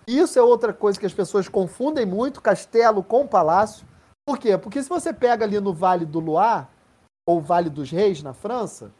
Isso 0.07 0.39
é 0.39 0.43
outra 0.43 0.73
coisa 0.73 1.01
que 1.01 1.07
as 1.07 1.15
pessoas 1.15 1.49
confundem 1.49 2.05
muito, 2.05 2.43
castelo 2.43 3.03
com 3.03 3.27
palácio. 3.27 3.87
Por 4.25 4.39
quê? 4.39 4.59
Porque 4.59 4.83
se 4.83 4.89
você 4.89 5.13
pega 5.13 5.45
ali 5.45 5.59
no 5.61 5.73
Vale 5.73 6.05
do 6.05 6.21
Loire, 6.21 6.67
ou 7.27 7.41
Vale 7.41 7.69
dos 7.69 7.91
Reis, 7.91 8.23
na 8.23 8.33
França, 8.33 8.93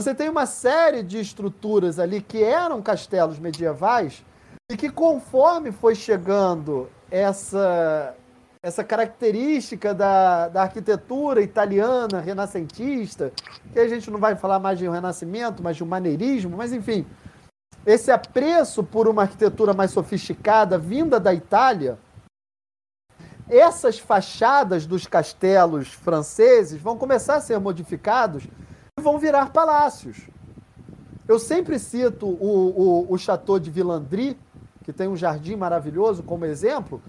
você 0.00 0.12
tem 0.12 0.28
uma 0.28 0.46
série 0.46 1.02
de 1.02 1.20
estruturas 1.20 2.00
ali 2.00 2.20
que 2.20 2.42
eram 2.42 2.82
castelos 2.82 3.38
medievais 3.38 4.24
e 4.70 4.76
que, 4.76 4.90
conforme 4.90 5.70
foi 5.70 5.94
chegando 5.94 6.90
essa, 7.08 8.16
essa 8.60 8.82
característica 8.82 9.94
da, 9.94 10.48
da 10.48 10.62
arquitetura 10.62 11.40
italiana 11.40 12.20
renascentista, 12.20 13.32
que 13.72 13.78
a 13.78 13.86
gente 13.86 14.10
não 14.10 14.18
vai 14.18 14.34
falar 14.34 14.58
mais 14.58 14.76
de 14.76 14.88
um 14.88 14.92
renascimento, 14.92 15.62
mas 15.62 15.76
de 15.76 15.84
um 15.84 15.86
maneirismo, 15.86 16.56
mas 16.56 16.72
enfim, 16.72 17.06
esse 17.86 18.10
apreço 18.10 18.82
por 18.82 19.06
uma 19.06 19.22
arquitetura 19.22 19.72
mais 19.72 19.92
sofisticada 19.92 20.76
vinda 20.76 21.20
da 21.20 21.32
Itália 21.32 21.96
essas 23.58 23.98
fachadas 23.98 24.86
dos 24.86 25.06
castelos 25.06 25.88
franceses 25.88 26.80
vão 26.80 26.96
começar 26.96 27.36
a 27.36 27.40
ser 27.40 27.58
modificados 27.58 28.44
e 28.98 29.02
vão 29.02 29.18
virar 29.18 29.52
palácios. 29.52 30.28
Eu 31.28 31.38
sempre 31.38 31.78
cito 31.78 32.26
o, 32.26 33.06
o, 33.06 33.12
o 33.12 33.18
Chateau 33.18 33.58
de 33.58 33.70
Villandry, 33.70 34.38
que 34.82 34.92
tem 34.92 35.08
um 35.08 35.16
jardim 35.16 35.56
maravilhoso 35.56 36.22
como 36.22 36.44
exemplo. 36.44 37.00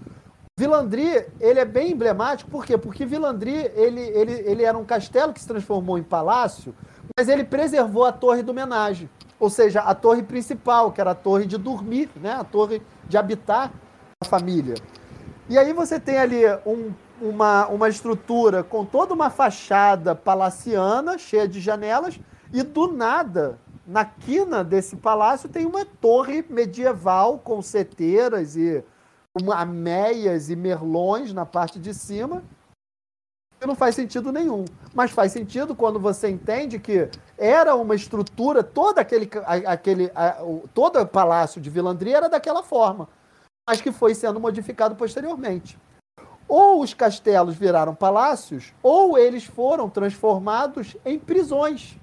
Villandry, 0.58 1.26
ele 1.40 1.58
é 1.58 1.64
bem 1.64 1.92
emblemático, 1.92 2.50
por 2.50 2.64
quê? 2.64 2.78
Porque 2.78 3.04
Villandry, 3.04 3.72
ele, 3.74 4.00
ele, 4.00 4.32
ele 4.46 4.62
era 4.62 4.78
um 4.78 4.84
castelo 4.84 5.32
que 5.32 5.40
se 5.40 5.48
transformou 5.48 5.98
em 5.98 6.02
palácio, 6.02 6.72
mas 7.18 7.28
ele 7.28 7.42
preservou 7.42 8.04
a 8.04 8.12
torre 8.12 8.42
do 8.42 8.50
homenagem, 8.50 9.10
ou 9.40 9.50
seja, 9.50 9.80
a 9.80 9.94
torre 9.94 10.22
principal, 10.22 10.92
que 10.92 11.00
era 11.00 11.10
a 11.10 11.14
torre 11.14 11.44
de 11.44 11.58
dormir, 11.58 12.08
né? 12.16 12.32
a 12.32 12.44
torre 12.44 12.80
de 13.08 13.16
habitar 13.16 13.72
a 14.20 14.24
família. 14.24 14.74
E 15.48 15.58
aí 15.58 15.72
você 15.74 16.00
tem 16.00 16.18
ali 16.18 16.42
um, 16.64 16.92
uma, 17.20 17.66
uma 17.68 17.88
estrutura 17.88 18.64
com 18.64 18.84
toda 18.84 19.12
uma 19.12 19.28
fachada 19.28 20.14
palaciana, 20.14 21.18
cheia 21.18 21.46
de 21.46 21.60
janelas, 21.60 22.18
e 22.52 22.62
do 22.62 22.90
nada, 22.90 23.58
na 23.86 24.04
quina 24.04 24.64
desse 24.64 24.96
palácio, 24.96 25.48
tem 25.48 25.66
uma 25.66 25.84
torre 25.84 26.44
medieval 26.48 27.38
com 27.38 27.60
seteiras 27.60 28.56
e 28.56 28.82
uma 29.38 29.64
meias 29.66 30.48
e 30.48 30.56
merlões 30.56 31.32
na 31.32 31.44
parte 31.44 31.78
de 31.78 31.92
cima, 31.92 32.42
que 33.60 33.66
não 33.66 33.74
faz 33.74 33.94
sentido 33.94 34.32
nenhum. 34.32 34.64
Mas 34.94 35.10
faz 35.10 35.32
sentido 35.32 35.74
quando 35.74 36.00
você 36.00 36.30
entende 36.30 36.78
que 36.78 37.08
era 37.36 37.74
uma 37.74 37.94
estrutura, 37.94 38.62
todo 38.62 38.98
aquele, 38.98 39.28
aquele 39.66 40.10
todo 40.72 41.00
o 41.00 41.06
palácio 41.06 41.60
de 41.60 41.68
Vilandria 41.68 42.16
era 42.16 42.28
daquela 42.28 42.62
forma, 42.62 43.08
mas 43.66 43.80
que 43.80 43.90
foi 43.90 44.14
sendo 44.14 44.38
modificado 44.38 44.94
posteriormente. 44.94 45.78
Ou 46.46 46.82
os 46.82 46.92
castelos 46.92 47.56
viraram 47.56 47.94
palácios, 47.94 48.72
ou 48.82 49.16
eles 49.16 49.44
foram 49.44 49.88
transformados 49.88 50.96
em 51.04 51.18
prisões. 51.18 51.98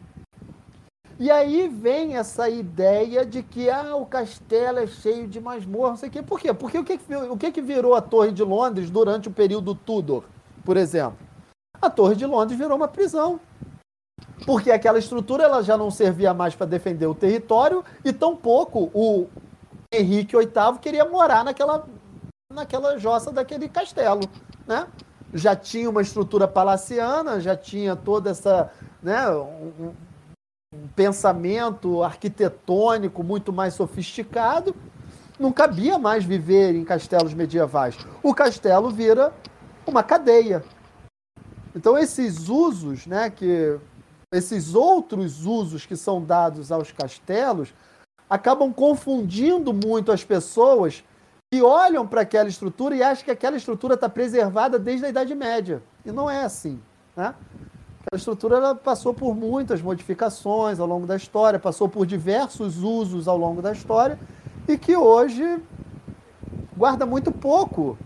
E 1.20 1.30
aí 1.30 1.68
vem 1.68 2.16
essa 2.16 2.50
ideia 2.50 3.24
de 3.24 3.44
que 3.44 3.70
ah, 3.70 3.96
o 3.96 4.08
castelo 4.08 4.80
é 4.80 4.88
cheio 4.88 5.28
de 5.28 5.40
masmorra, 5.40 5.90
não 5.90 5.98
sei 5.98 6.10
o 6.10 6.12
quê. 6.12 6.24
Por 6.24 6.40
quê? 6.40 6.52
Porque 6.52 6.80
o 6.80 6.84
que, 6.84 7.00
o 7.30 7.38
que, 7.38 7.62
virou 7.62 7.94
a 7.94 8.02
Torre 8.02 8.32
de 8.32 8.44
Londres 8.44 8.90
durante 8.90 9.28
o 9.28 9.32
período 9.32 9.76
Tudor, 9.76 10.24
por 10.66 10.78
exemplo? 10.78 11.20
A 11.80 11.92
Torre 11.92 12.16
de 12.16 12.26
Londres 12.26 12.58
virou 12.58 12.76
uma 12.76 12.88
prisão. 12.88 13.40
Porque 14.48 14.72
aquela 14.72 14.98
estrutura 14.98 15.44
ela 15.44 15.62
já 15.62 15.78
não 15.78 15.92
servia 15.92 16.34
mais 16.34 16.56
para 16.56 16.66
defender 16.66 17.06
o 17.06 17.14
território 17.14 17.86
e 18.04 18.12
tampouco 18.12 18.90
o 18.92 19.28
Henrique 19.94 20.38
VIII 20.38 20.80
queria 20.80 21.04
morar 21.04 21.44
naquela, 21.44 21.86
naquela 22.52 22.98
jossa 22.98 23.32
daquele 23.32 23.68
castelo, 23.68 24.22
né? 24.66 24.88
Já 25.34 25.54
tinha 25.54 25.90
uma 25.90 26.02
estrutura 26.02 26.48
palaciana, 26.48 27.42
já 27.42 27.56
tinha 27.58 27.96
toda 27.96 28.30
essa, 28.30 28.72
né, 29.04 29.30
um, 29.30 29.94
um 30.74 30.88
pensamento 30.96 32.04
arquitetônico 32.04 33.24
muito 33.24 33.52
mais 33.52 33.74
sofisticado, 33.74 34.74
não 35.38 35.52
cabia 35.52 35.98
mais 35.98 36.24
viver 36.24 36.76
em 36.76 36.86
castelos 36.86 37.34
medievais. 37.34 37.98
O 38.24 38.34
castelo 38.34 38.90
vira 38.90 39.34
uma 39.86 40.04
cadeia. 40.04 40.64
Então 41.76 41.98
esses 41.98 42.48
usos, 42.48 43.06
né, 43.06 43.30
que 43.30 43.78
esses 44.34 44.74
outros 44.74 45.46
usos 45.46 45.86
que 45.86 45.98
são 45.98 46.24
dados 46.24 46.72
aos 46.72 46.92
castelos 46.92 47.74
acabam 48.32 48.72
confundindo 48.72 49.74
muito 49.74 50.10
as 50.10 50.24
pessoas 50.24 51.04
que 51.52 51.62
olham 51.62 52.08
para 52.08 52.22
aquela 52.22 52.48
estrutura 52.48 52.96
e 52.96 53.04
acham 53.04 53.26
que 53.26 53.32
aquela 53.32 53.58
estrutura 53.58 53.96
está 53.96 54.08
preservada 54.08 54.80
desde 54.80 55.06
a 55.06 55.10
Idade 55.10 55.36
Média. 55.36 55.84
E 56.06 56.14
não 56.14 56.32
é 56.32 56.46
assim. 56.46 56.80
Né? 57.14 57.36
A 58.10 58.16
estrutura 58.16 58.74
passou 58.74 59.14
por 59.14 59.36
muitas 59.36 59.82
modificações 59.82 60.80
ao 60.80 60.88
longo 60.88 61.06
da 61.06 61.18
história, 61.18 61.60
passou 61.60 61.90
por 61.90 62.06
diversos 62.06 62.78
usos 62.78 63.28
ao 63.28 63.38
longo 63.38 63.62
da 63.62 63.74
história 63.74 64.18
e 64.66 64.78
que 64.78 64.96
hoje 64.96 65.62
guarda 66.78 67.06
muito 67.06 67.34
pouco 67.34 67.98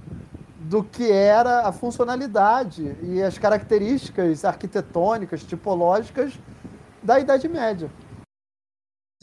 do 0.59 0.83
que 0.83 1.11
era 1.11 1.67
a 1.67 1.71
funcionalidade 1.71 2.97
e 3.03 3.21
as 3.21 3.37
características 3.37 4.43
arquitetônicas, 4.43 5.43
tipológicas 5.43 6.33
da 7.03 7.19
Idade 7.19 7.47
Média. 7.47 7.91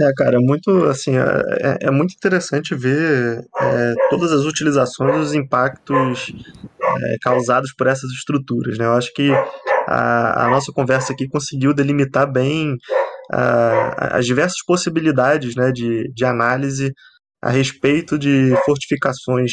É, 0.00 0.10
cara, 0.16 0.40
muito 0.40 0.84
assim, 0.86 1.12
é, 1.16 1.76
é 1.82 1.90
muito 1.90 2.14
interessante 2.14 2.74
ver 2.74 3.44
é, 3.60 3.94
todas 4.08 4.32
as 4.32 4.44
utilizações 4.44 5.26
os 5.26 5.34
impactos 5.34 6.32
é, 6.82 7.16
causados 7.20 7.74
por 7.76 7.86
essas 7.86 8.10
estruturas, 8.10 8.78
né? 8.78 8.86
Eu 8.86 8.94
acho 8.94 9.12
que 9.12 9.30
a, 9.86 10.46
a 10.46 10.50
nossa 10.50 10.72
conversa 10.72 11.12
aqui 11.12 11.28
conseguiu 11.28 11.74
delimitar 11.74 12.30
bem 12.30 12.74
a, 13.30 14.16
as 14.16 14.26
diversas 14.26 14.64
possibilidades 14.66 15.54
né, 15.54 15.70
de, 15.70 16.10
de 16.12 16.24
análise 16.24 16.92
a 17.42 17.50
respeito 17.50 18.18
de 18.18 18.54
fortificações, 18.64 19.52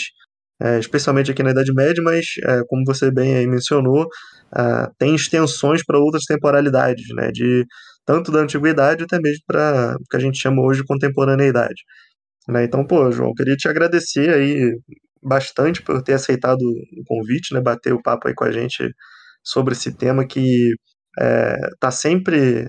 é, 0.62 0.80
especialmente 0.80 1.32
aqui 1.32 1.44
na 1.44 1.52
Idade 1.52 1.74
Média, 1.74 2.02
mas, 2.04 2.26
é, 2.46 2.62
como 2.68 2.84
você 2.86 3.12
bem 3.12 3.46
mencionou, 3.48 4.08
tem 4.98 5.14
extensões 5.14 5.84
para 5.86 6.00
outras 6.00 6.24
temporalidades, 6.24 7.06
né, 7.16 7.32
de, 7.32 7.66
tanto 8.10 8.32
da 8.32 8.40
antiguidade 8.40 9.04
até 9.04 9.20
mesmo 9.20 9.44
para 9.46 9.96
o 9.96 10.04
que 10.10 10.18
a 10.18 10.20
gente 10.20 10.40
chama 10.40 10.64
hoje 10.64 10.82
de 10.82 10.88
contemporaneidade. 10.88 11.84
Né? 12.48 12.64
Então, 12.64 12.84
pô, 12.84 13.12
João, 13.12 13.36
queria 13.36 13.56
te 13.56 13.68
agradecer 13.68 14.34
aí 14.34 14.76
bastante 15.22 15.84
por 15.84 16.02
ter 16.02 16.14
aceitado 16.14 16.60
o 16.62 17.04
convite, 17.06 17.54
né, 17.54 17.62
bater 17.62 17.94
o 17.94 18.02
papo 18.02 18.28
aí 18.28 18.34
com 18.34 18.46
a 18.46 18.52
gente 18.52 18.84
sobre 19.44 19.74
esse 19.74 19.96
tema 19.96 20.26
que 20.26 20.74
está 21.16 21.90
é, 21.90 21.92
sempre 21.92 22.68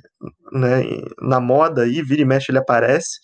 né, 0.53 0.83
na 1.22 1.40
moda 1.40 1.85
aí, 1.85 2.03
vira 2.03 2.20
e 2.20 2.24
mexe 2.26 2.53
ele 2.53 2.59
aparece, 2.59 3.18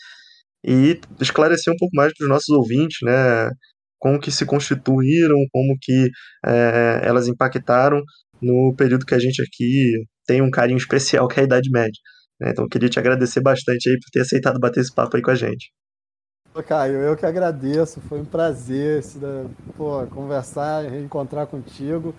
e 0.64 0.98
esclarecer 1.20 1.70
um 1.70 1.76
pouco 1.76 1.94
mais 1.94 2.14
para 2.16 2.24
os 2.24 2.30
nossos 2.30 2.48
ouvintes, 2.48 2.96
né, 3.02 3.50
como 3.98 4.18
que 4.18 4.30
se 4.30 4.46
constituíram, 4.46 5.36
como 5.52 5.76
que 5.82 6.08
é, 6.46 7.00
elas 7.04 7.28
impactaram 7.28 8.02
no 8.40 8.74
período 8.74 9.04
que 9.04 9.14
a 9.14 9.18
gente 9.18 9.42
aqui 9.42 10.06
tem 10.26 10.42
um 10.42 10.50
carinho 10.50 10.78
especial, 10.78 11.28
que 11.28 11.38
é 11.40 11.42
a 11.42 11.46
Idade 11.46 11.70
Média. 11.70 12.00
Né? 12.40 12.50
Então, 12.50 12.68
queria 12.68 12.88
te 12.88 12.98
agradecer 12.98 13.40
bastante 13.40 13.88
aí 13.88 13.98
por 13.98 14.10
ter 14.10 14.20
aceitado 14.20 14.60
bater 14.60 14.80
esse 14.80 14.94
papo 14.94 15.16
aí 15.16 15.22
com 15.22 15.30
a 15.30 15.34
gente. 15.34 15.70
Caio, 16.66 16.94
eu 17.02 17.14
que 17.14 17.26
agradeço, 17.26 18.00
foi 18.00 18.18
um 18.18 18.24
prazer 18.24 19.02
pô, 19.76 20.06
conversar, 20.06 20.84
reencontrar 20.84 21.46
contigo. 21.46 22.14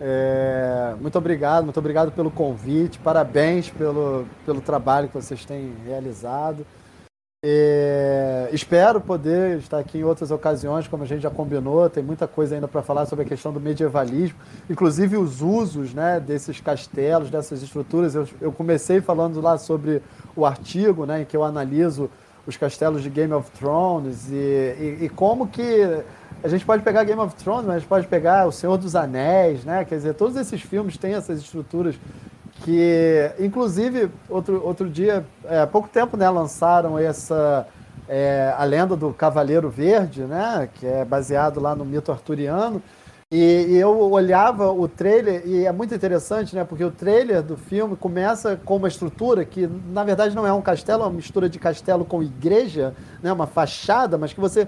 É, 0.00 0.94
muito 1.00 1.16
obrigado, 1.16 1.64
muito 1.64 1.78
obrigado 1.78 2.12
pelo 2.12 2.30
convite, 2.30 2.98
parabéns 2.98 3.70
pelo, 3.70 4.26
pelo 4.44 4.60
trabalho 4.60 5.08
que 5.08 5.14
vocês 5.14 5.44
têm 5.44 5.72
realizado. 5.86 6.66
É, 7.40 8.48
espero 8.52 9.00
poder 9.00 9.58
estar 9.58 9.78
aqui 9.78 9.98
em 9.98 10.02
outras 10.02 10.32
ocasiões, 10.32 10.88
como 10.88 11.04
a 11.04 11.06
gente 11.06 11.22
já 11.22 11.30
combinou. 11.30 11.88
Tem 11.88 12.02
muita 12.02 12.26
coisa 12.26 12.56
ainda 12.56 12.66
para 12.66 12.82
falar 12.82 13.06
sobre 13.06 13.24
a 13.24 13.28
questão 13.28 13.52
do 13.52 13.60
medievalismo, 13.60 14.36
inclusive 14.68 15.16
os 15.16 15.40
usos 15.40 15.94
né, 15.94 16.18
desses 16.18 16.60
castelos, 16.60 17.30
dessas 17.30 17.62
estruturas. 17.62 18.16
Eu, 18.16 18.26
eu 18.40 18.50
comecei 18.50 19.00
falando 19.00 19.40
lá 19.40 19.56
sobre 19.56 20.02
o 20.34 20.44
artigo 20.44 21.06
né, 21.06 21.22
em 21.22 21.24
que 21.24 21.36
eu 21.36 21.44
analiso 21.44 22.10
os 22.44 22.56
castelos 22.56 23.04
de 23.04 23.10
Game 23.10 23.32
of 23.32 23.48
Thrones 23.52 24.28
e, 24.32 24.34
e, 24.34 24.98
e 25.04 25.08
como 25.08 25.46
que 25.46 26.02
a 26.42 26.48
gente 26.48 26.64
pode 26.64 26.82
pegar 26.82 27.04
Game 27.04 27.20
of 27.20 27.36
Thrones, 27.36 27.66
mas 27.66 27.76
a 27.76 27.78
gente 27.78 27.88
pode 27.88 28.08
pegar 28.08 28.48
O 28.48 28.52
Senhor 28.52 28.76
dos 28.76 28.96
Anéis, 28.96 29.64
né? 29.64 29.84
Quer 29.84 29.96
dizer, 29.96 30.14
todos 30.14 30.36
esses 30.36 30.60
filmes 30.60 30.96
têm 30.96 31.14
essas 31.14 31.38
estruturas 31.38 31.94
que, 32.64 33.30
inclusive, 33.38 34.10
outro, 34.28 34.64
outro 34.64 34.88
dia, 34.88 35.24
é, 35.44 35.60
há 35.60 35.66
pouco 35.66 35.88
tempo, 35.88 36.16
né, 36.16 36.28
lançaram 36.28 36.98
essa 36.98 37.66
é, 38.08 38.54
a 38.56 38.64
lenda 38.64 38.96
do 38.96 39.12
Cavaleiro 39.12 39.68
Verde, 39.68 40.22
né? 40.22 40.68
Que 40.74 40.86
é 40.86 41.04
baseado 41.04 41.60
lá 41.60 41.74
no 41.74 41.84
mito 41.84 42.10
arturiano. 42.10 42.82
E, 43.30 43.66
e, 43.68 43.76
eu 43.76 44.10
olhava 44.10 44.72
o 44.72 44.88
trailer 44.88 45.42
e 45.46 45.66
é 45.66 45.72
muito 45.72 45.94
interessante, 45.94 46.56
né? 46.56 46.64
Porque 46.64 46.82
o 46.82 46.90
trailer 46.90 47.42
do 47.42 47.58
filme 47.58 47.94
começa 47.94 48.58
com 48.64 48.76
uma 48.76 48.88
estrutura 48.88 49.44
que, 49.44 49.68
na 49.92 50.02
verdade, 50.02 50.34
não 50.34 50.46
é 50.46 50.52
um 50.52 50.62
castelo, 50.62 51.02
é 51.02 51.06
uma 51.06 51.12
mistura 51.12 51.48
de 51.48 51.58
castelo 51.58 52.06
com 52.06 52.22
igreja, 52.22 52.94
né? 53.22 53.30
Uma 53.30 53.46
fachada, 53.46 54.16
mas 54.16 54.32
que 54.32 54.40
você 54.40 54.66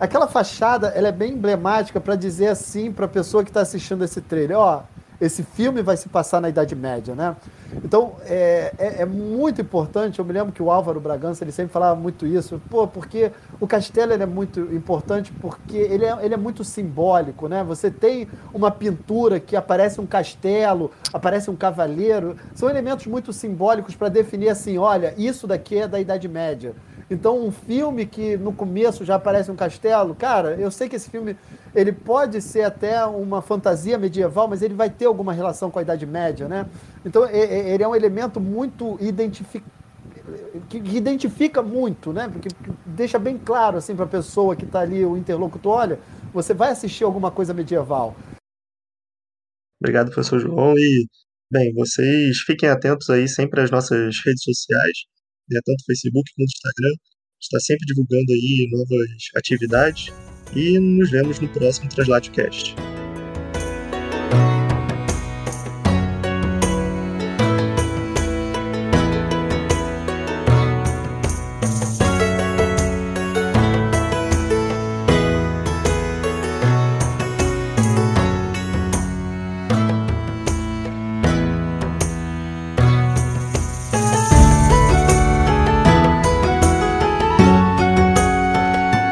Aquela 0.00 0.28
fachada, 0.28 0.88
ela 0.94 1.08
é 1.08 1.12
bem 1.12 1.32
emblemática 1.32 2.00
para 2.00 2.14
dizer 2.14 2.46
assim 2.46 2.92
para 2.92 3.06
a 3.06 3.08
pessoa 3.08 3.42
que 3.42 3.50
está 3.50 3.62
assistindo 3.62 4.04
esse 4.04 4.20
trailer, 4.20 4.56
ó, 4.56 4.82
esse 5.20 5.42
filme 5.42 5.82
vai 5.82 5.96
se 5.96 6.08
passar 6.08 6.40
na 6.40 6.48
Idade 6.48 6.74
Média, 6.76 7.14
né? 7.14 7.36
Então, 7.84 8.14
é, 8.24 8.72
é, 8.78 9.02
é, 9.02 9.06
muito 9.06 9.60
importante, 9.60 10.18
eu 10.18 10.24
me 10.24 10.32
lembro 10.32 10.52
que 10.52 10.62
o 10.62 10.70
Álvaro 10.70 11.00
Bragança, 11.00 11.44
ele 11.44 11.52
sempre 11.52 11.72
falava 11.72 11.98
muito 11.98 12.26
isso, 12.26 12.60
pô, 12.70 12.86
porque 12.86 13.30
o 13.60 13.66
castelo 13.66 14.12
é 14.12 14.26
muito 14.26 14.60
importante 14.74 15.32
porque 15.40 15.76
ele 15.76 16.04
é, 16.04 16.16
ele 16.24 16.34
é 16.34 16.36
muito 16.36 16.62
simbólico, 16.64 17.48
né? 17.48 17.64
Você 17.64 17.90
tem 17.90 18.28
uma 18.54 18.70
pintura 18.70 19.40
que 19.40 19.56
aparece 19.56 20.00
um 20.00 20.06
castelo, 20.06 20.90
aparece 21.12 21.50
um 21.50 21.56
cavaleiro, 21.56 22.36
são 22.54 22.70
elementos 22.70 23.06
muito 23.06 23.32
simbólicos 23.32 23.96
para 23.96 24.08
definir 24.08 24.48
assim, 24.48 24.78
olha, 24.78 25.14
isso 25.18 25.46
daqui 25.46 25.78
é 25.78 25.88
da 25.88 26.00
Idade 26.00 26.28
Média. 26.28 26.74
Então, 27.10 27.44
um 27.44 27.50
filme 27.50 28.04
que 28.04 28.36
no 28.36 28.52
começo 28.52 29.04
já 29.04 29.14
aparece 29.14 29.50
um 29.50 29.56
castelo, 29.56 30.14
cara, 30.14 30.56
eu 30.56 30.70
sei 30.70 30.88
que 30.88 30.96
esse 30.96 31.08
filme 31.08 31.36
ele 31.74 31.92
pode 31.92 32.42
ser 32.42 32.62
até 32.62 33.04
uma 33.04 33.40
fantasia 33.40 33.96
medieval, 33.96 34.46
mas 34.46 34.60
ele 34.60 34.74
vai 34.74 34.90
ter 34.90 35.06
alguma 35.06 35.32
relação 35.32 35.70
com 35.70 35.78
a 35.78 35.82
Idade 35.82 36.04
Média, 36.04 36.46
né? 36.48 36.66
Então 37.04 37.28
ele 37.28 37.82
é 37.82 37.88
um 37.88 37.96
elemento 37.96 38.40
muito 38.40 38.98
identificado 39.00 39.78
que 40.68 40.76
identifica 40.76 41.62
muito, 41.62 42.12
né? 42.12 42.28
Porque 42.28 42.48
deixa 42.84 43.18
bem 43.18 43.38
claro 43.38 43.78
assim 43.78 43.96
para 43.96 44.04
a 44.04 44.08
pessoa 44.08 44.54
que 44.54 44.64
está 44.64 44.80
ali, 44.80 45.04
o 45.04 45.16
interlocutor, 45.16 45.72
olha, 45.72 46.00
você 46.32 46.52
vai 46.52 46.70
assistir 46.70 47.04
alguma 47.04 47.30
coisa 47.30 47.54
medieval. 47.54 48.14
Obrigado, 49.80 50.10
professor 50.10 50.38
João. 50.38 50.74
E, 50.76 51.06
bem, 51.50 51.72
vocês 51.72 52.38
fiquem 52.40 52.68
atentos 52.68 53.08
aí 53.08 53.28
sempre 53.28 53.62
às 53.62 53.70
nossas 53.70 54.16
redes 54.24 54.42
sociais, 54.42 54.98
né, 55.50 55.60
tanto 55.64 55.84
Facebook 55.84 56.30
quanto 56.36 56.50
Instagram. 56.50 56.94
está 57.40 57.60
sempre 57.60 57.86
divulgando 57.86 58.32
aí 58.32 58.68
novas 58.70 59.08
atividades. 59.36 60.12
E 60.54 60.78
nos 60.78 61.10
vemos 61.10 61.38
no 61.40 61.48
próximo 61.48 61.88
Translatecast. 61.90 62.74